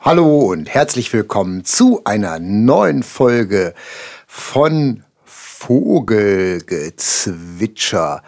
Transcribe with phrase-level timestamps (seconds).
[0.00, 3.74] Hallo und herzlich willkommen zu einer neuen Folge
[4.26, 8.22] von Vogelgezwitscher,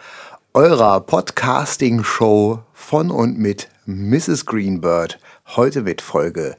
[0.53, 4.45] eurer Podcasting-Show von und mit Mrs.
[4.45, 5.19] Greenbird.
[5.55, 6.55] Heute mit Folge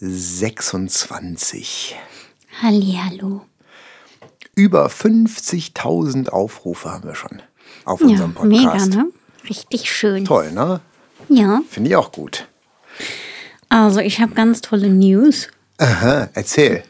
[0.00, 1.96] 26.
[2.62, 3.42] Hallihallo.
[4.56, 7.40] Über 50.000 Aufrufe haben wir schon
[7.84, 8.88] auf unserem Ja, Podcast.
[8.90, 9.08] mega, ne?
[9.48, 10.24] Richtig schön.
[10.24, 10.80] Toll, ne?
[11.28, 12.48] Ja, Finde ich auch gut.
[13.70, 15.48] Also ich habe ganz tolle News.
[15.78, 16.82] Aha, erzähl.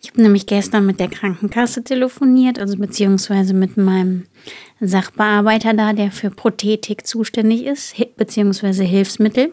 [0.00, 4.26] Ich habe nämlich gestern mit der Krankenkasse telefoniert, also beziehungsweise mit meinem
[4.80, 9.52] Sachbearbeiter da, der für Prothetik zuständig ist, beziehungsweise Hilfsmittel.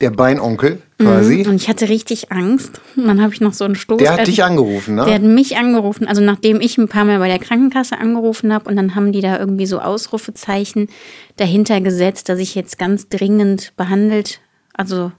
[0.00, 1.46] Der Beinonkel quasi.
[1.46, 2.80] Und ich hatte richtig Angst.
[2.96, 3.98] Und dann habe ich noch so einen Stoß.
[3.98, 5.04] Der hat dich angerufen, ne?
[5.04, 8.70] Der hat mich angerufen, also nachdem ich ein paar Mal bei der Krankenkasse angerufen habe
[8.70, 10.88] und dann haben die da irgendwie so Ausrufezeichen
[11.36, 14.40] dahinter gesetzt, dass ich jetzt ganz dringend behandelt,
[14.72, 15.12] also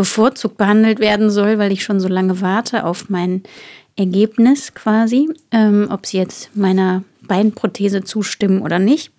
[0.00, 3.42] bevorzugt behandelt werden soll, weil ich schon so lange warte auf mein
[3.96, 9.12] Ergebnis quasi, ähm, ob sie jetzt meiner Beinprothese zustimmen oder nicht.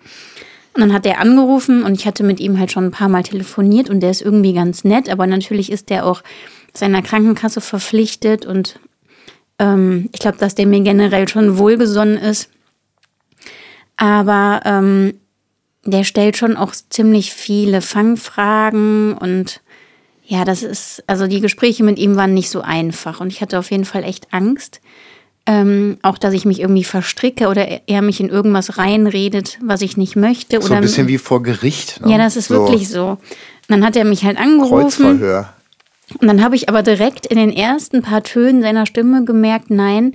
[0.74, 3.22] Und dann hat er angerufen und ich hatte mit ihm halt schon ein paar Mal
[3.22, 6.24] telefoniert und der ist irgendwie ganz nett, aber natürlich ist der auch
[6.74, 8.80] seiner Krankenkasse verpflichtet und
[9.60, 12.50] ähm, ich glaube, dass der mir generell schon wohlgesonnen ist.
[13.98, 15.14] Aber ähm,
[15.86, 19.62] der stellt schon auch ziemlich viele Fangfragen und
[20.32, 23.60] ja, das ist, also die Gespräche mit ihm waren nicht so einfach und ich hatte
[23.60, 24.80] auf jeden Fall echt Angst.
[25.46, 29.98] Ähm, auch, dass ich mich irgendwie verstricke oder er- mich in irgendwas reinredet, was ich
[29.98, 30.62] nicht möchte.
[30.62, 32.00] so oder ein bisschen wie vor Gericht.
[32.00, 32.12] Ne?
[32.14, 33.08] ja, das ist so wirklich so.
[33.10, 33.20] Und
[33.68, 35.20] dann hat er mich halt angerufen.
[35.20, 35.54] Kreuzverhör.
[36.20, 40.14] Und dann habe ich aber direkt in den ersten paar Tönen seiner Stimme gemerkt, nein,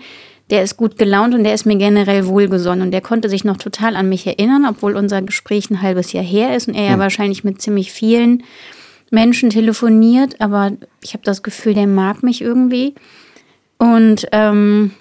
[0.49, 2.83] der ist gut gelaunt und der ist mir generell wohlgesonnen.
[2.87, 6.25] Und der konnte sich noch total an mich erinnern, obwohl unser Gespräch ein halbes Jahr
[6.25, 8.45] her ist und er ja wahrscheinlich mit ziemlich vielen
[9.11, 10.41] Menschen telefoniert.
[10.41, 12.95] Aber ich habe das Gefühl, der mag mich irgendwie.
[13.79, 14.93] Und ähm,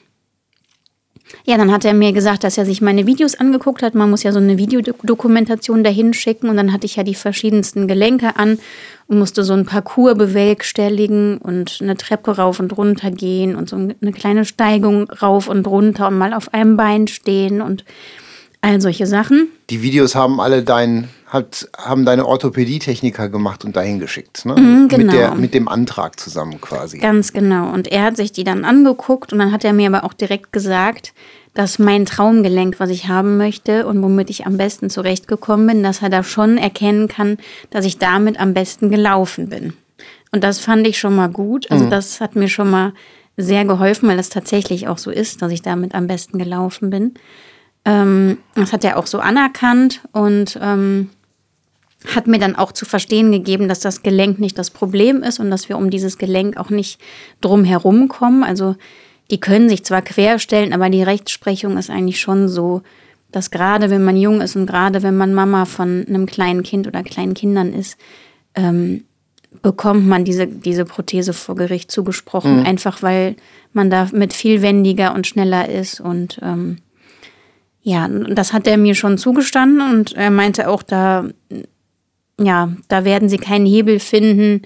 [1.45, 3.95] ja, dann hat er mir gesagt, dass er sich meine Videos angeguckt hat.
[3.95, 6.49] Man muss ja so eine Videodokumentation dahin schicken.
[6.49, 8.59] Und dann hatte ich ja die verschiedensten Gelenke an
[9.07, 13.75] und musste so ein Parcours bewerkstelligen und eine Treppe rauf und runter gehen und so
[13.75, 17.85] eine kleine Steigung rauf und runter und mal auf einem Bein stehen und
[18.61, 19.47] all solche Sachen.
[19.69, 24.45] Die Videos haben alle dein, hat, haben deine Orthopädietechniker gemacht und dahin geschickt.
[24.45, 24.55] Ne?
[24.55, 25.03] Mhm, genau.
[25.05, 26.99] mit, der, mit dem Antrag zusammen quasi.
[26.99, 27.71] Ganz genau.
[27.73, 30.53] Und er hat sich die dann angeguckt und dann hat er mir aber auch direkt
[30.53, 31.13] gesagt,
[31.55, 36.01] dass mein Traumgelenk, was ich haben möchte und womit ich am besten zurechtgekommen bin, dass
[36.01, 37.37] er da schon erkennen kann,
[37.69, 39.73] dass ich damit am besten gelaufen bin.
[40.31, 41.71] Und das fand ich schon mal gut.
[41.71, 42.93] Also das hat mir schon mal
[43.37, 47.13] sehr geholfen, weil das tatsächlich auch so ist, dass ich damit am besten gelaufen bin.
[47.85, 51.09] Ähm, das hat er auch so anerkannt und ähm,
[52.13, 55.49] hat mir dann auch zu verstehen gegeben, dass das Gelenk nicht das Problem ist und
[55.49, 56.99] dass wir um dieses Gelenk auch nicht
[57.41, 58.43] drum herum kommen.
[58.43, 58.75] Also
[59.31, 62.81] die können sich zwar querstellen, aber die Rechtsprechung ist eigentlich schon so,
[63.31, 66.87] dass gerade wenn man jung ist und gerade wenn man Mama von einem kleinen Kind
[66.87, 67.97] oder kleinen Kindern ist,
[68.55, 69.03] ähm,
[69.61, 73.35] bekommt man diese, diese Prothese vor Gericht zugesprochen, einfach weil
[73.73, 76.77] man da mit viel wendiger und schneller ist und ähm,
[77.87, 81.25] ja, das hat er mir schon zugestanden und er meinte auch, da
[82.41, 84.63] ja, da werden sie keinen Hebel finden,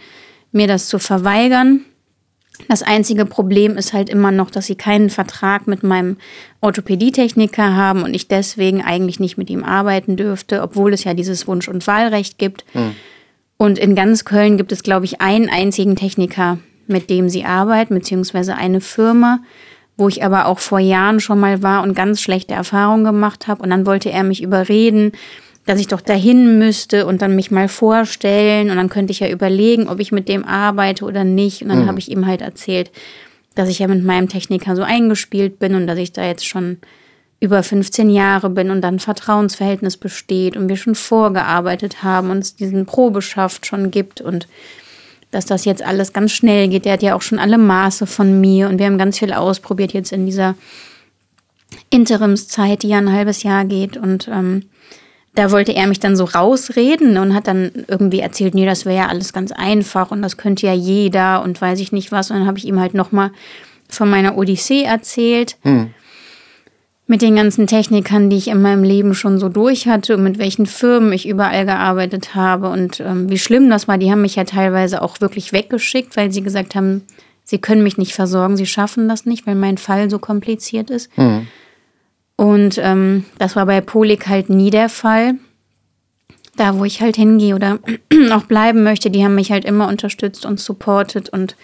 [0.53, 1.81] mir das zu verweigern.
[2.69, 6.15] Das einzige Problem ist halt immer noch, dass sie keinen Vertrag mit meinem
[6.61, 11.45] Orthopädietechniker haben und ich deswegen eigentlich nicht mit ihm arbeiten dürfte, obwohl es ja dieses
[11.45, 12.63] Wunsch- und Wahlrecht gibt.
[13.57, 16.57] Und in ganz Köln gibt es, glaube ich, einen einzigen Techniker,
[16.87, 19.41] mit dem sie arbeiten, beziehungsweise eine Firma,
[19.99, 23.61] wo ich aber auch vor Jahren schon mal war und ganz schlechte Erfahrungen gemacht habe.
[23.61, 25.11] Und dann wollte er mich überreden,
[25.65, 29.29] dass ich doch dahin müsste und dann mich mal vorstellen und dann könnte ich ja
[29.29, 31.61] überlegen, ob ich mit dem arbeite oder nicht.
[31.61, 32.91] Und dann habe ich ihm halt erzählt,
[33.55, 36.77] dass ich ja mit meinem Techniker so eingespielt bin und dass ich da jetzt schon
[37.41, 42.39] über 15 Jahre bin und dann ein Vertrauensverhältnis besteht und wir schon vorgearbeitet haben und
[42.39, 44.47] es diesen Probeschaft schon gibt und
[45.31, 46.85] dass das jetzt alles ganz schnell geht.
[46.85, 49.93] Der hat ja auch schon alle Maße von mir und wir haben ganz viel ausprobiert
[49.93, 50.55] jetzt in dieser
[51.89, 54.63] Interimszeit, die ja ein halbes Jahr geht und ähm,
[55.35, 58.97] da wollte er mich dann so rausreden und hat dann irgendwie erzählt, nee, das wäre
[58.97, 62.31] ja alles ganz einfach und das könnte ja jeder und weiß ich nicht was.
[62.31, 63.31] Und dann habe ich ihm halt nochmal
[63.87, 65.57] von meiner Odyssee erzählt.
[67.11, 70.37] Mit den ganzen Technikern, die ich in meinem Leben schon so durch hatte und mit
[70.37, 73.97] welchen Firmen ich überall gearbeitet habe und ähm, wie schlimm das war.
[73.97, 77.01] Die haben mich ja teilweise auch wirklich weggeschickt, weil sie gesagt haben,
[77.43, 81.09] sie können mich nicht versorgen, sie schaffen das nicht, weil mein Fall so kompliziert ist.
[82.35, 85.33] Und ähm, das war bei Polik halt nie der Fall.
[86.57, 87.79] da, wo ich halt hingehe oder
[88.31, 91.55] auch bleiben möchte, die haben mich halt immer unterstützt und supportet und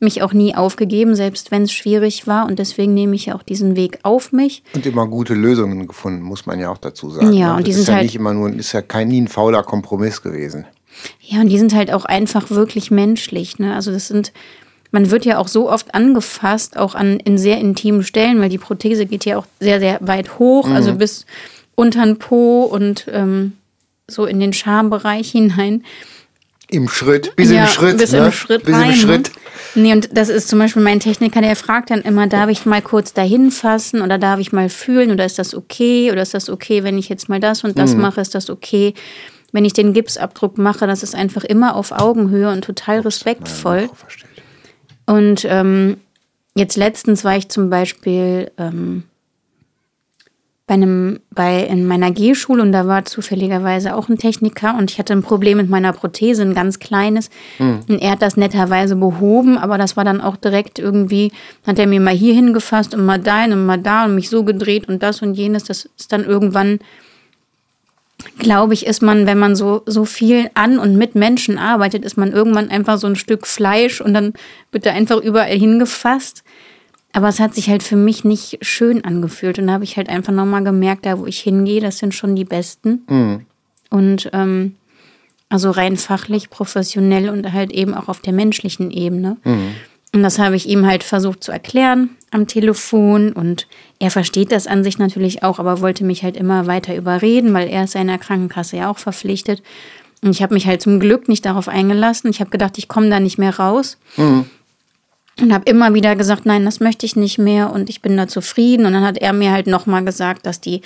[0.00, 2.46] mich auch nie aufgegeben, selbst wenn es schwierig war.
[2.46, 4.62] Und deswegen nehme ich ja auch diesen Weg auf mich.
[4.74, 7.32] Und immer gute Lösungen gefunden, muss man ja auch dazu sagen.
[7.32, 7.56] Ja, ne?
[7.58, 9.62] und die sind ist ja halt nicht immer nur, ist ja kein nie ein fauler
[9.62, 10.64] Kompromiss gewesen.
[11.20, 13.58] Ja, und die sind halt auch einfach wirklich menschlich.
[13.58, 13.74] Ne?
[13.74, 14.32] Also das sind,
[14.90, 18.58] man wird ja auch so oft angefasst, auch an in sehr intimen Stellen, weil die
[18.58, 20.74] Prothese geht ja auch sehr, sehr weit hoch, Mhm.
[20.74, 21.26] also bis
[21.74, 23.52] unter den Po und ähm,
[24.08, 25.84] so in den Schambereich hinein.
[26.70, 27.98] Im Schritt, bis ja, im Schritt.
[27.98, 28.26] Bis ne?
[28.26, 28.90] im Schritt bis rein.
[28.90, 29.30] im Schritt.
[29.74, 29.82] Ne?
[29.82, 32.82] Nee, und das ist zum Beispiel mein Techniker, der fragt dann immer, darf ich mal
[32.82, 36.48] kurz dahin fassen oder darf ich mal fühlen oder ist das okay oder ist das
[36.48, 37.80] okay, wenn ich jetzt mal das und Mhm.
[37.80, 38.94] das mache, ist das okay?
[39.52, 43.90] Wenn ich den Gipsabdruck mache, das ist einfach immer auf Augenhöhe und total respektvoll.
[45.06, 45.96] Und ähm,
[46.54, 49.04] jetzt letztens war ich zum Beispiel ähm,
[50.70, 55.00] bei einem, bei in meiner G-Schule und da war zufälligerweise auch ein Techniker und ich
[55.00, 57.28] hatte ein Problem mit meiner Prothese, ein ganz kleines.
[57.88, 61.32] Und er hat das netterweise behoben, aber das war dann auch direkt irgendwie,
[61.66, 64.44] hat er mir mal hier hingefasst und mal dahin und mal da und mich so
[64.44, 65.64] gedreht und das und jenes.
[65.64, 66.78] Das ist dann irgendwann,
[68.38, 72.16] glaube ich, ist man, wenn man so, so viel an und mit Menschen arbeitet, ist
[72.16, 74.34] man irgendwann einfach so ein Stück Fleisch und dann
[74.70, 76.44] wird da einfach überall hingefasst.
[77.12, 79.58] Aber es hat sich halt für mich nicht schön angefühlt.
[79.58, 82.36] Und da habe ich halt einfach nochmal gemerkt, da wo ich hingehe, das sind schon
[82.36, 83.02] die Besten.
[83.90, 84.76] Und ähm,
[85.48, 89.36] also rein fachlich, professionell und halt eben auch auf der menschlichen Ebene.
[90.14, 93.32] Und das habe ich ihm halt versucht zu erklären am Telefon.
[93.32, 93.66] Und
[93.98, 97.68] er versteht das an sich natürlich auch, aber wollte mich halt immer weiter überreden, weil
[97.68, 99.62] er ist seiner Krankenkasse ja auch verpflichtet.
[100.22, 102.30] Und ich habe mich halt zum Glück nicht darauf eingelassen.
[102.30, 103.98] Ich habe gedacht, ich komme da nicht mehr raus.
[105.40, 108.28] Und habe immer wieder gesagt, nein, das möchte ich nicht mehr und ich bin da
[108.28, 108.86] zufrieden.
[108.86, 110.82] Und dann hat er mir halt nochmal gesagt, dass die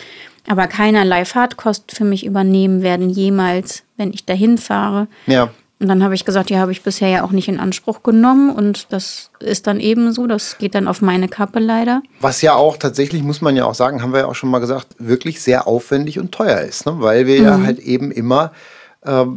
[0.49, 5.09] aber keinerlei Fahrtkosten für mich übernehmen werden, jemals, wenn ich dahin fahre.
[5.27, 5.51] Ja.
[5.81, 8.51] Und dann habe ich gesagt, ja, habe ich bisher ja auch nicht in Anspruch genommen.
[8.51, 12.03] Und das ist dann eben so, das geht dann auf meine Kappe leider.
[12.21, 14.61] Was ja auch tatsächlich, muss man ja auch sagen, haben wir ja auch schon mal
[14.61, 16.87] gesagt, wirklich sehr aufwendig und teuer ist.
[16.87, 16.95] Ne?
[17.01, 18.53] Weil wir ja halt eben immer,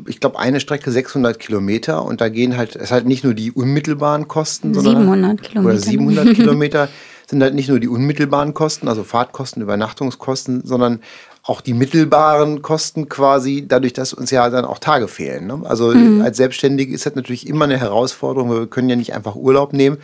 [0.07, 3.33] ich glaube, eine Strecke 600 Kilometer und da gehen halt, es ist halt nicht nur
[3.33, 5.69] die unmittelbaren Kosten, sondern 700 Kilometer.
[5.69, 6.89] oder 700 Kilometer
[7.29, 11.01] sind halt nicht nur die unmittelbaren Kosten, also Fahrtkosten, Übernachtungskosten, sondern
[11.43, 15.47] auch die mittelbaren Kosten quasi, dadurch, dass uns ja dann auch Tage fehlen.
[15.47, 15.61] Ne?
[15.65, 19.35] Also als Selbstständige ist das natürlich immer eine Herausforderung, weil wir können ja nicht einfach
[19.35, 19.97] Urlaub nehmen,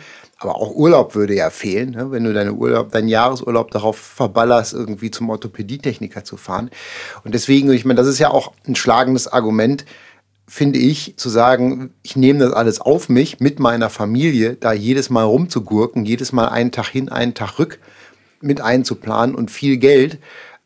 [0.44, 2.10] aber auch Urlaub würde ja fehlen, ne?
[2.10, 6.70] wenn du deine Urlaub, deinen Jahresurlaub darauf verballerst, irgendwie zum Orthopädietechniker zu fahren.
[7.24, 9.84] Und deswegen, ich meine, das ist ja auch ein schlagendes Argument,
[10.46, 15.10] finde ich, zu sagen, ich nehme das alles auf mich mit meiner Familie, da jedes
[15.10, 17.80] Mal rumzugurken, jedes Mal einen Tag hin, einen Tag rück
[18.40, 20.18] mit einzuplanen und viel Geld,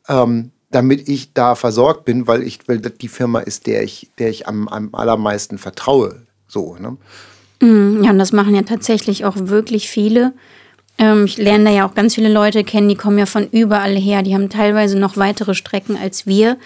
[0.08, 4.10] ähm, damit ich da versorgt bin, weil ich, weil das die Firma ist, der ich,
[4.18, 6.22] der ich am, am allermeisten vertraue.
[6.48, 6.96] So, ne?
[7.60, 7.68] Ja,
[8.10, 10.32] und das machen ja tatsächlich auch wirklich viele.
[10.98, 13.96] Ähm, ich lerne da ja auch ganz viele Leute kennen, die kommen ja von überall
[13.96, 14.22] her.
[14.22, 16.56] Die haben teilweise noch weitere Strecken als wir.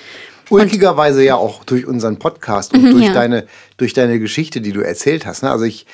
[0.50, 3.12] Ulkigerweise ja auch durch unseren Podcast und durch, Mhm, Ja.
[3.14, 3.46] deine,
[3.78, 5.42] durch deine Geschichte, die du erzählt hast.
[5.42, 5.50] Ne?
[5.50, 5.86] Also ich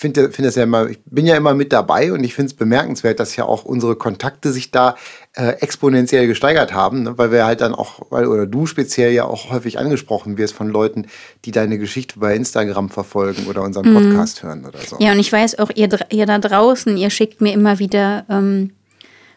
[0.00, 2.54] finde find das ja immer, ich bin ja immer mit dabei und ich finde es
[2.54, 4.96] bemerkenswert, dass ja auch unsere Kontakte sich da
[5.34, 7.18] äh, exponentiell gesteigert haben, ne?
[7.18, 10.68] weil wir halt dann auch, weil, oder du speziell ja auch häufig angesprochen wirst von
[10.68, 11.06] Leuten,
[11.44, 14.96] die deine Geschichte bei Instagram verfolgen oder unseren Podcast hören oder so.
[14.96, 15.02] Mhm.
[15.02, 18.70] Ja, und ich weiß auch, ihr, ihr da draußen, ihr schickt mir immer wieder ähm,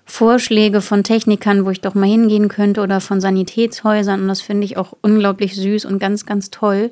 [0.05, 4.21] Vorschläge von Technikern, wo ich doch mal hingehen könnte oder von Sanitätshäusern.
[4.21, 6.91] Und das finde ich auch unglaublich süß und ganz, ganz toll.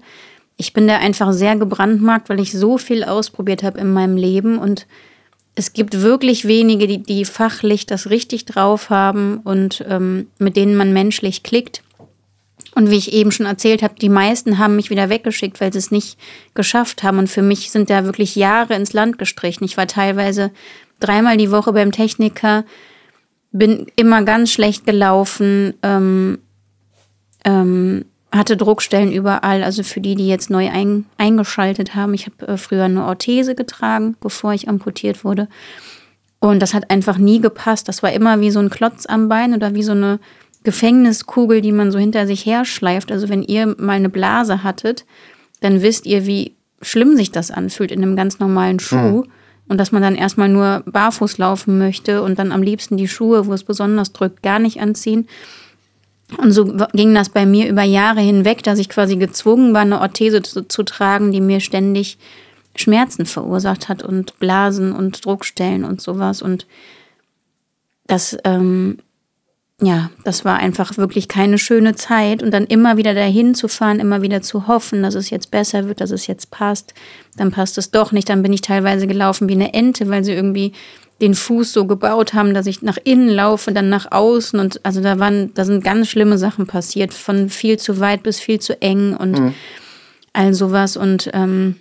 [0.61, 4.59] Ich bin da einfach sehr gebrandmarkt, weil ich so viel ausprobiert habe in meinem Leben.
[4.59, 4.85] Und
[5.55, 10.75] es gibt wirklich wenige, die, die fachlich das richtig drauf haben und ähm, mit denen
[10.75, 11.81] man menschlich klickt.
[12.75, 15.79] Und wie ich eben schon erzählt habe, die meisten haben mich wieder weggeschickt, weil sie
[15.79, 16.19] es nicht
[16.53, 17.17] geschafft haben.
[17.17, 19.65] Und für mich sind da wirklich Jahre ins Land gestrichen.
[19.65, 20.51] Ich war teilweise
[20.99, 22.65] dreimal die Woche beim Techniker,
[23.51, 26.37] bin immer ganz schlecht gelaufen, ähm,
[27.45, 29.63] ähm, hatte Druckstellen überall.
[29.63, 33.55] Also für die, die jetzt neu ein, eingeschaltet haben, ich habe äh, früher eine Orthese
[33.55, 35.47] getragen, bevor ich amputiert wurde.
[36.39, 37.87] Und das hat einfach nie gepasst.
[37.87, 40.19] Das war immer wie so ein Klotz am Bein oder wie so eine
[40.63, 43.11] Gefängniskugel, die man so hinter sich herschleift.
[43.11, 45.05] Also wenn ihr mal eine Blase hattet,
[45.59, 49.25] dann wisst ihr, wie schlimm sich das anfühlt in einem ganz normalen Schuh.
[49.67, 53.45] Und dass man dann erstmal nur barfuß laufen möchte und dann am liebsten die Schuhe,
[53.45, 55.27] wo es besonders drückt, gar nicht anziehen.
[56.37, 59.99] Und so ging das bei mir über Jahre hinweg, dass ich quasi gezwungen war, eine
[60.01, 62.17] Orthese zu, zu tragen, die mir ständig
[62.75, 66.41] Schmerzen verursacht hat und Blasen und Druckstellen und sowas.
[66.41, 66.67] Und
[68.07, 68.99] das, ähm,
[69.81, 72.43] ja, das war einfach wirklich keine schöne Zeit.
[72.43, 75.87] Und dann immer wieder dahin zu fahren, immer wieder zu hoffen, dass es jetzt besser
[75.87, 76.93] wird, dass es jetzt passt.
[77.35, 78.29] Dann passt es doch nicht.
[78.29, 80.71] Dann bin ich teilweise gelaufen wie eine Ente, weil sie irgendwie
[81.21, 84.59] den Fuß so gebaut haben, dass ich nach innen laufe, dann nach außen.
[84.59, 88.39] Und also da waren, da sind ganz schlimme Sachen passiert, von viel zu weit bis
[88.39, 89.53] viel zu eng und mhm.
[90.33, 90.97] all sowas.
[90.97, 91.75] Und ähm,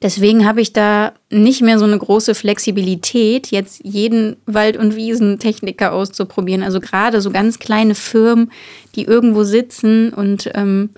[0.00, 5.92] deswegen habe ich da nicht mehr so eine große Flexibilität, jetzt jeden Wald- und Wiesentechniker
[5.92, 6.62] auszuprobieren.
[6.62, 8.52] Also gerade so ganz kleine Firmen,
[8.94, 10.90] die irgendwo sitzen und ähm,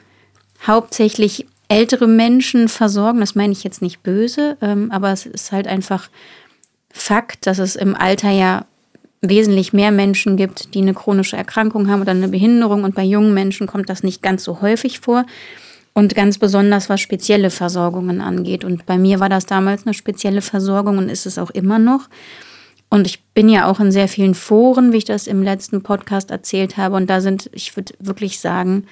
[0.66, 3.20] hauptsächlich ältere Menschen versorgen.
[3.20, 6.10] Das meine ich jetzt nicht böse, ähm, aber es ist halt einfach
[6.92, 8.66] Fakt, dass es im Alter ja
[9.22, 12.84] wesentlich mehr Menschen gibt, die eine chronische Erkrankung haben oder eine Behinderung.
[12.84, 15.26] Und bei jungen Menschen kommt das nicht ganz so häufig vor.
[15.92, 18.64] Und ganz besonders, was spezielle Versorgungen angeht.
[18.64, 22.08] Und bei mir war das damals eine spezielle Versorgung und ist es auch immer noch.
[22.88, 26.30] Und ich bin ja auch in sehr vielen Foren, wie ich das im letzten Podcast
[26.30, 26.96] erzählt habe.
[26.96, 28.86] Und da sind, ich würde wirklich sagen,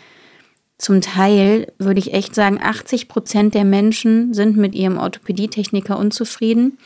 [0.76, 6.78] zum Teil würde ich echt sagen, 80 Prozent der Menschen sind mit ihrem Orthopädietechniker unzufrieden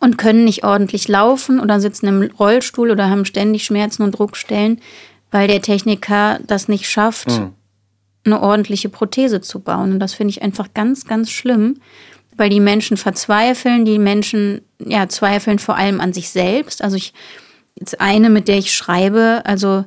[0.00, 4.80] und können nicht ordentlich laufen oder sitzen im Rollstuhl oder haben ständig Schmerzen und Druckstellen,
[5.30, 7.54] weil der Techniker das nicht schafft, mhm.
[8.24, 9.92] eine ordentliche Prothese zu bauen.
[9.92, 11.80] Und das finde ich einfach ganz, ganz schlimm,
[12.36, 16.82] weil die Menschen verzweifeln, die Menschen ja zweifeln vor allem an sich selbst.
[16.82, 17.12] Also ich
[17.78, 19.84] jetzt eine, mit der ich schreibe, also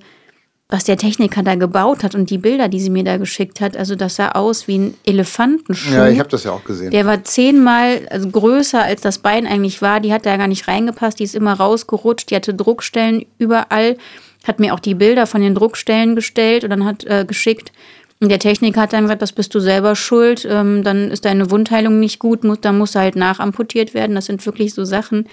[0.72, 3.76] was der Techniker da gebaut hat und die Bilder, die sie mir da geschickt hat,
[3.76, 5.94] also das sah aus wie ein Elefantenschuh.
[5.94, 6.92] Ja, ich habe das ja auch gesehen.
[6.92, 10.00] Der war zehnmal also größer, als das Bein eigentlich war.
[10.00, 11.20] Die hat da gar nicht reingepasst.
[11.20, 12.32] Die ist immer rausgerutscht.
[12.32, 13.98] Die hatte Druckstellen überall.
[14.46, 17.74] Hat mir auch die Bilder von den Druckstellen gestellt und dann hat äh, geschickt.
[18.22, 20.48] Und der Techniker hat dann gesagt, das bist du selber schuld.
[20.50, 22.46] Ähm, dann ist deine Wundheilung nicht gut.
[22.46, 24.16] Muss, dann muss halt nachamputiert werden.
[24.16, 25.28] Das sind wirklich so Sachen,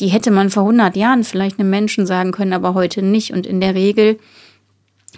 [0.00, 3.32] die hätte man vor 100 Jahren vielleicht einem Menschen sagen können, aber heute nicht.
[3.32, 4.18] Und in der Regel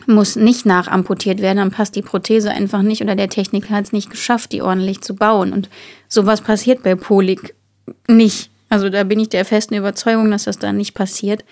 [0.06, 3.92] muss nicht nachamputiert werden, dann passt die Prothese einfach nicht oder der Techniker hat es
[3.92, 5.52] nicht geschafft, die ordentlich zu bauen.
[5.52, 5.68] Und
[6.08, 7.54] sowas passiert bei Polik
[8.08, 8.50] nicht.
[8.68, 11.44] Also da bin ich der festen Überzeugung, dass das da nicht passiert.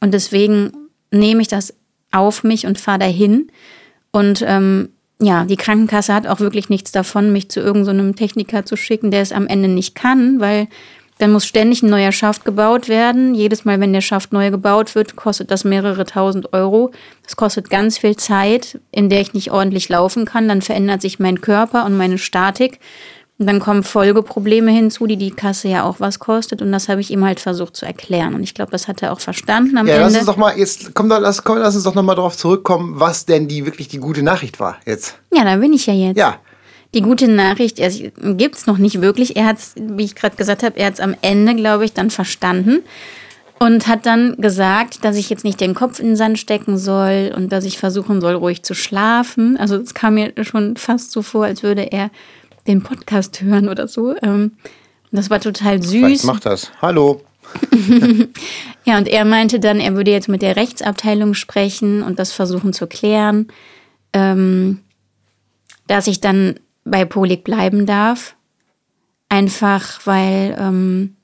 [0.00, 0.72] Und deswegen
[1.10, 1.74] nehme ich das
[2.12, 3.50] auf mich und fahre dahin.
[4.12, 8.64] Und ähm, ja, die Krankenkasse hat auch wirklich nichts davon, mich zu irgendeinem so Techniker
[8.64, 10.68] zu schicken, der es am Ende nicht kann, weil
[11.18, 13.34] dann muss ständig ein neuer Schaft gebaut werden.
[13.34, 16.92] Jedes Mal, wenn der Schaft neu gebaut wird, kostet das mehrere tausend Euro.
[17.24, 20.48] Das kostet ganz viel Zeit, in der ich nicht ordentlich laufen kann.
[20.48, 22.78] Dann verändert sich mein Körper und meine Statik.
[23.38, 26.60] Und dann kommen Folgeprobleme hinzu, die die Kasse ja auch was kostet.
[26.60, 28.34] Und das habe ich ihm halt versucht zu erklären.
[28.34, 30.06] Und ich glaube, das hat er auch verstanden am ja, Ende.
[30.06, 32.98] Lass uns doch mal jetzt komm, lass, komm, lass uns doch noch mal darauf zurückkommen,
[32.98, 35.18] was denn die wirklich die gute Nachricht war jetzt.
[35.32, 36.18] Ja, da bin ich ja jetzt.
[36.18, 36.40] Ja,
[36.94, 39.36] die gute Nachricht, er gibt es noch nicht wirklich.
[39.36, 41.92] Er hat es, wie ich gerade gesagt habe, er hat es am Ende, glaube ich,
[41.92, 42.80] dann verstanden
[43.58, 47.32] und hat dann gesagt, dass ich jetzt nicht den Kopf in den Sand stecken soll
[47.36, 49.56] und dass ich versuchen soll, ruhig zu schlafen.
[49.56, 52.10] Also es kam mir schon fast so vor, als würde er
[52.66, 54.14] den Podcast hören oder so.
[54.22, 54.52] Ähm,
[55.10, 55.90] das war total süß.
[55.90, 56.70] Vielleicht macht das.
[56.80, 57.22] Hallo.
[58.84, 62.72] ja, und er meinte dann, er würde jetzt mit der Rechtsabteilung sprechen und das versuchen
[62.72, 63.48] zu klären,
[64.12, 64.80] ähm,
[65.86, 68.34] dass ich dann bei Polik bleiben darf.
[69.28, 71.16] Einfach weil ähm,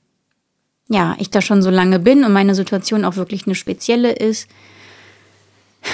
[0.87, 4.47] ja, ich da schon so lange bin und meine Situation auch wirklich eine spezielle ist.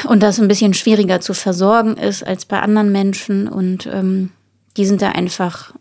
[0.06, 3.48] Und das ein bisschen schwieriger zu versorgen ist als bei anderen Menschen.
[3.48, 4.32] Und ähm,
[4.78, 5.74] die sind da einfach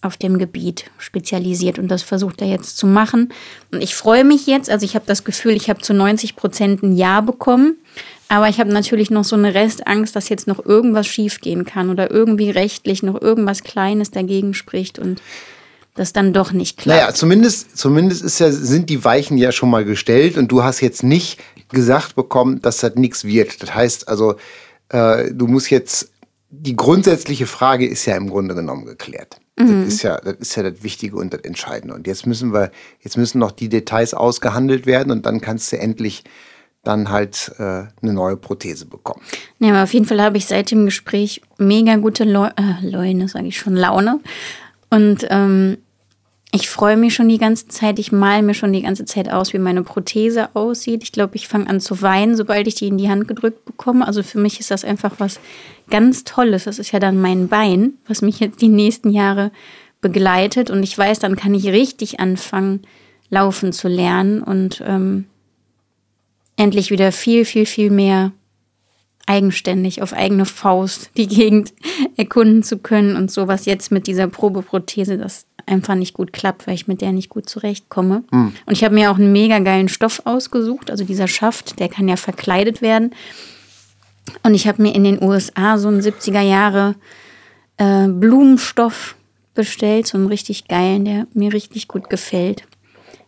[0.00, 3.32] auf dem Gebiet spezialisiert und das versucht er jetzt zu machen.
[3.72, 6.82] Und ich freue mich jetzt, also ich habe das Gefühl, ich habe zu 90 Prozent
[6.82, 7.76] ein Ja bekommen.
[8.28, 12.10] Aber ich habe natürlich noch so eine Restangst, dass jetzt noch irgendwas schiefgehen kann oder
[12.10, 15.22] irgendwie rechtlich noch irgendwas Kleines dagegen spricht und
[15.94, 17.00] das dann doch nicht klappt.
[17.00, 20.80] Naja, zumindest, zumindest ist ja, sind die Weichen ja schon mal gestellt und du hast
[20.80, 23.62] jetzt nicht gesagt bekommen, dass das nichts wird.
[23.62, 24.36] Das heißt also,
[24.90, 26.12] äh, du musst jetzt,
[26.50, 29.40] die grundsätzliche Frage ist ja im Grunde genommen geklärt.
[29.58, 29.84] Mhm.
[29.84, 31.94] Das ist ja, das ist ja das Wichtige und das Entscheidende.
[31.94, 32.70] Und jetzt müssen wir,
[33.00, 36.24] jetzt müssen noch die Details ausgehandelt werden und dann kannst du endlich
[36.88, 39.20] dann halt äh, eine neue Prothese bekommen.
[39.58, 43.28] Ja, aber auf jeden Fall habe ich seit dem Gespräch mega gute Leu äh, Leune,
[43.28, 44.20] sage ich schon, Laune.
[44.90, 45.78] Und ähm,
[46.50, 47.98] ich freue mich schon die ganze Zeit.
[47.98, 51.02] Ich male mir schon die ganze Zeit aus, wie meine Prothese aussieht.
[51.02, 54.06] Ich glaube, ich fange an zu weinen, sobald ich die in die Hand gedrückt bekomme.
[54.06, 55.40] Also für mich ist das einfach was
[55.90, 56.64] ganz Tolles.
[56.64, 59.52] Das ist ja dann mein Bein, was mich jetzt die nächsten Jahre
[60.00, 60.70] begleitet.
[60.70, 62.80] Und ich weiß, dann kann ich richtig anfangen,
[63.28, 64.42] laufen zu lernen.
[64.42, 65.26] Und ähm,
[66.58, 68.32] endlich wieder viel, viel, viel mehr
[69.26, 71.72] eigenständig auf eigene Faust die Gegend
[72.16, 76.66] erkunden zu können und so was jetzt mit dieser Probeprothese, das einfach nicht gut klappt,
[76.66, 78.24] weil ich mit der nicht gut zurechtkomme.
[78.64, 80.90] Und ich habe mir auch einen mega geilen Stoff ausgesucht.
[80.90, 83.14] Also dieser Schaft, der kann ja verkleidet werden.
[84.42, 86.94] Und ich habe mir in den USA so einen 70er Jahre
[87.76, 89.14] äh, Blumenstoff
[89.54, 92.64] bestellt, so einen richtig geilen, der mir richtig gut gefällt.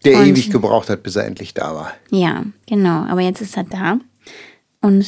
[0.05, 1.93] Der Und- ewig gebraucht hat, bis er endlich da war.
[2.11, 3.05] Ja, genau.
[3.09, 3.99] Aber jetzt ist er da.
[4.81, 5.07] Und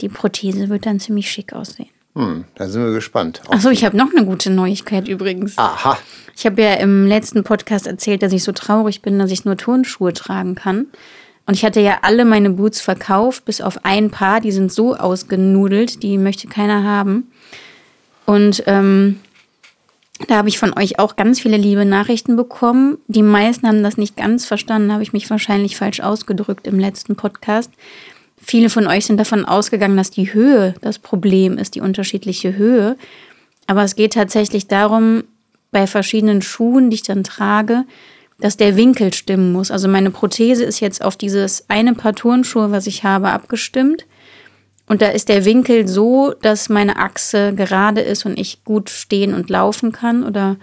[0.00, 1.88] die Prothese wird dann ziemlich schick aussehen.
[2.14, 3.42] Hm, da sind wir gespannt.
[3.48, 5.58] Achso, ich habe noch eine gute Neuigkeit übrigens.
[5.58, 5.98] Aha.
[6.36, 9.56] Ich habe ja im letzten Podcast erzählt, dass ich so traurig bin, dass ich nur
[9.56, 10.86] Turnschuhe tragen kann.
[11.46, 14.96] Und ich hatte ja alle meine Boots verkauft, bis auf ein paar, die sind so
[14.96, 17.30] ausgenudelt, die möchte keiner haben.
[18.26, 19.20] Und ähm,
[20.28, 22.98] da habe ich von euch auch ganz viele liebe Nachrichten bekommen.
[23.08, 27.16] Die meisten haben das nicht ganz verstanden, habe ich mich wahrscheinlich falsch ausgedrückt im letzten
[27.16, 27.70] Podcast.
[28.36, 32.96] Viele von euch sind davon ausgegangen, dass die Höhe das Problem ist, die unterschiedliche Höhe.
[33.66, 35.24] Aber es geht tatsächlich darum,
[35.70, 37.84] bei verschiedenen Schuhen, die ich dann trage,
[38.38, 39.70] dass der Winkel stimmen muss.
[39.70, 44.06] Also meine Prothese ist jetzt auf dieses eine Paar Turnschuhe, was ich habe, abgestimmt.
[44.86, 49.32] Und da ist der Winkel so, dass meine Achse gerade ist und ich gut stehen
[49.32, 50.56] und laufen kann oder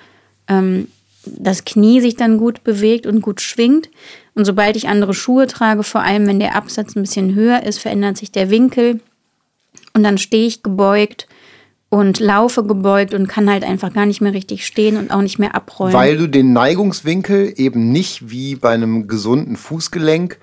[0.48, 0.88] ähm,
[1.26, 3.90] das Knie sich dann gut bewegt und gut schwingt.
[4.34, 7.80] Und sobald ich andere Schuhe trage, vor allem wenn der Absatz ein bisschen höher ist,
[7.80, 9.00] verändert sich der Winkel.
[9.94, 11.28] Und dann stehe ich gebeugt
[11.90, 15.40] und laufe gebeugt und kann halt einfach gar nicht mehr richtig stehen und auch nicht
[15.40, 15.94] mehr abrollen.
[15.94, 20.40] Weil du den Neigungswinkel eben nicht wie bei einem gesunden Fußgelenk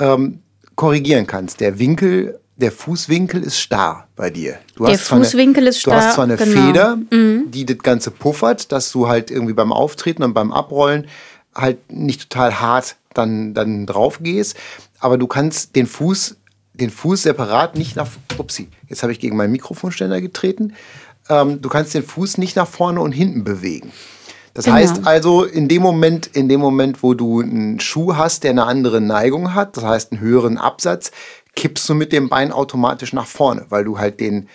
[0.00, 0.40] ähm,
[0.74, 1.60] korrigieren kannst.
[1.60, 4.58] Der Winkel, der Fußwinkel ist starr bei dir.
[4.76, 6.66] Du Der hast zwar Fußwinkel ist Du hast starr, zwar eine genau.
[6.66, 11.06] Feder, die das Ganze puffert, dass du halt irgendwie beim Auftreten und beim Abrollen
[11.54, 14.56] halt nicht total hart dann, dann drauf gehst,
[15.00, 16.36] aber du kannst den Fuß,
[16.74, 18.08] den Fuß separat nicht nach.
[18.38, 20.74] Upsi, jetzt habe ich gegen meinen Mikrofonständer getreten.
[21.28, 23.90] Ähm, du kannst den Fuß nicht nach vorne und hinten bewegen.
[24.54, 24.76] Das Genau.
[24.76, 28.64] heißt also, in dem Moment, in dem Moment, wo du einen Schuh hast, der eine
[28.64, 31.12] andere Neigung hat, das heißt einen höheren Absatz,
[31.54, 34.48] kippst du mit dem Bein automatisch nach vorne, weil du halt den,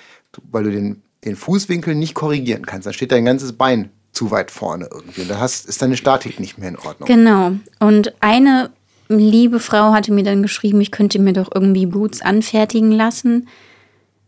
[0.52, 2.86] weil du den, den Fußwinkel nicht korrigieren kannst.
[2.86, 5.22] Dann steht dein ganzes Bein zu weit vorne irgendwie.
[5.22, 7.08] Und dann hast, ist deine Statik nicht mehr in Ordnung.
[7.08, 7.52] Genau.
[7.80, 8.72] Und eine
[9.08, 13.48] liebe Frau hatte mir dann geschrieben, ich könnte mir doch irgendwie Boots anfertigen lassen.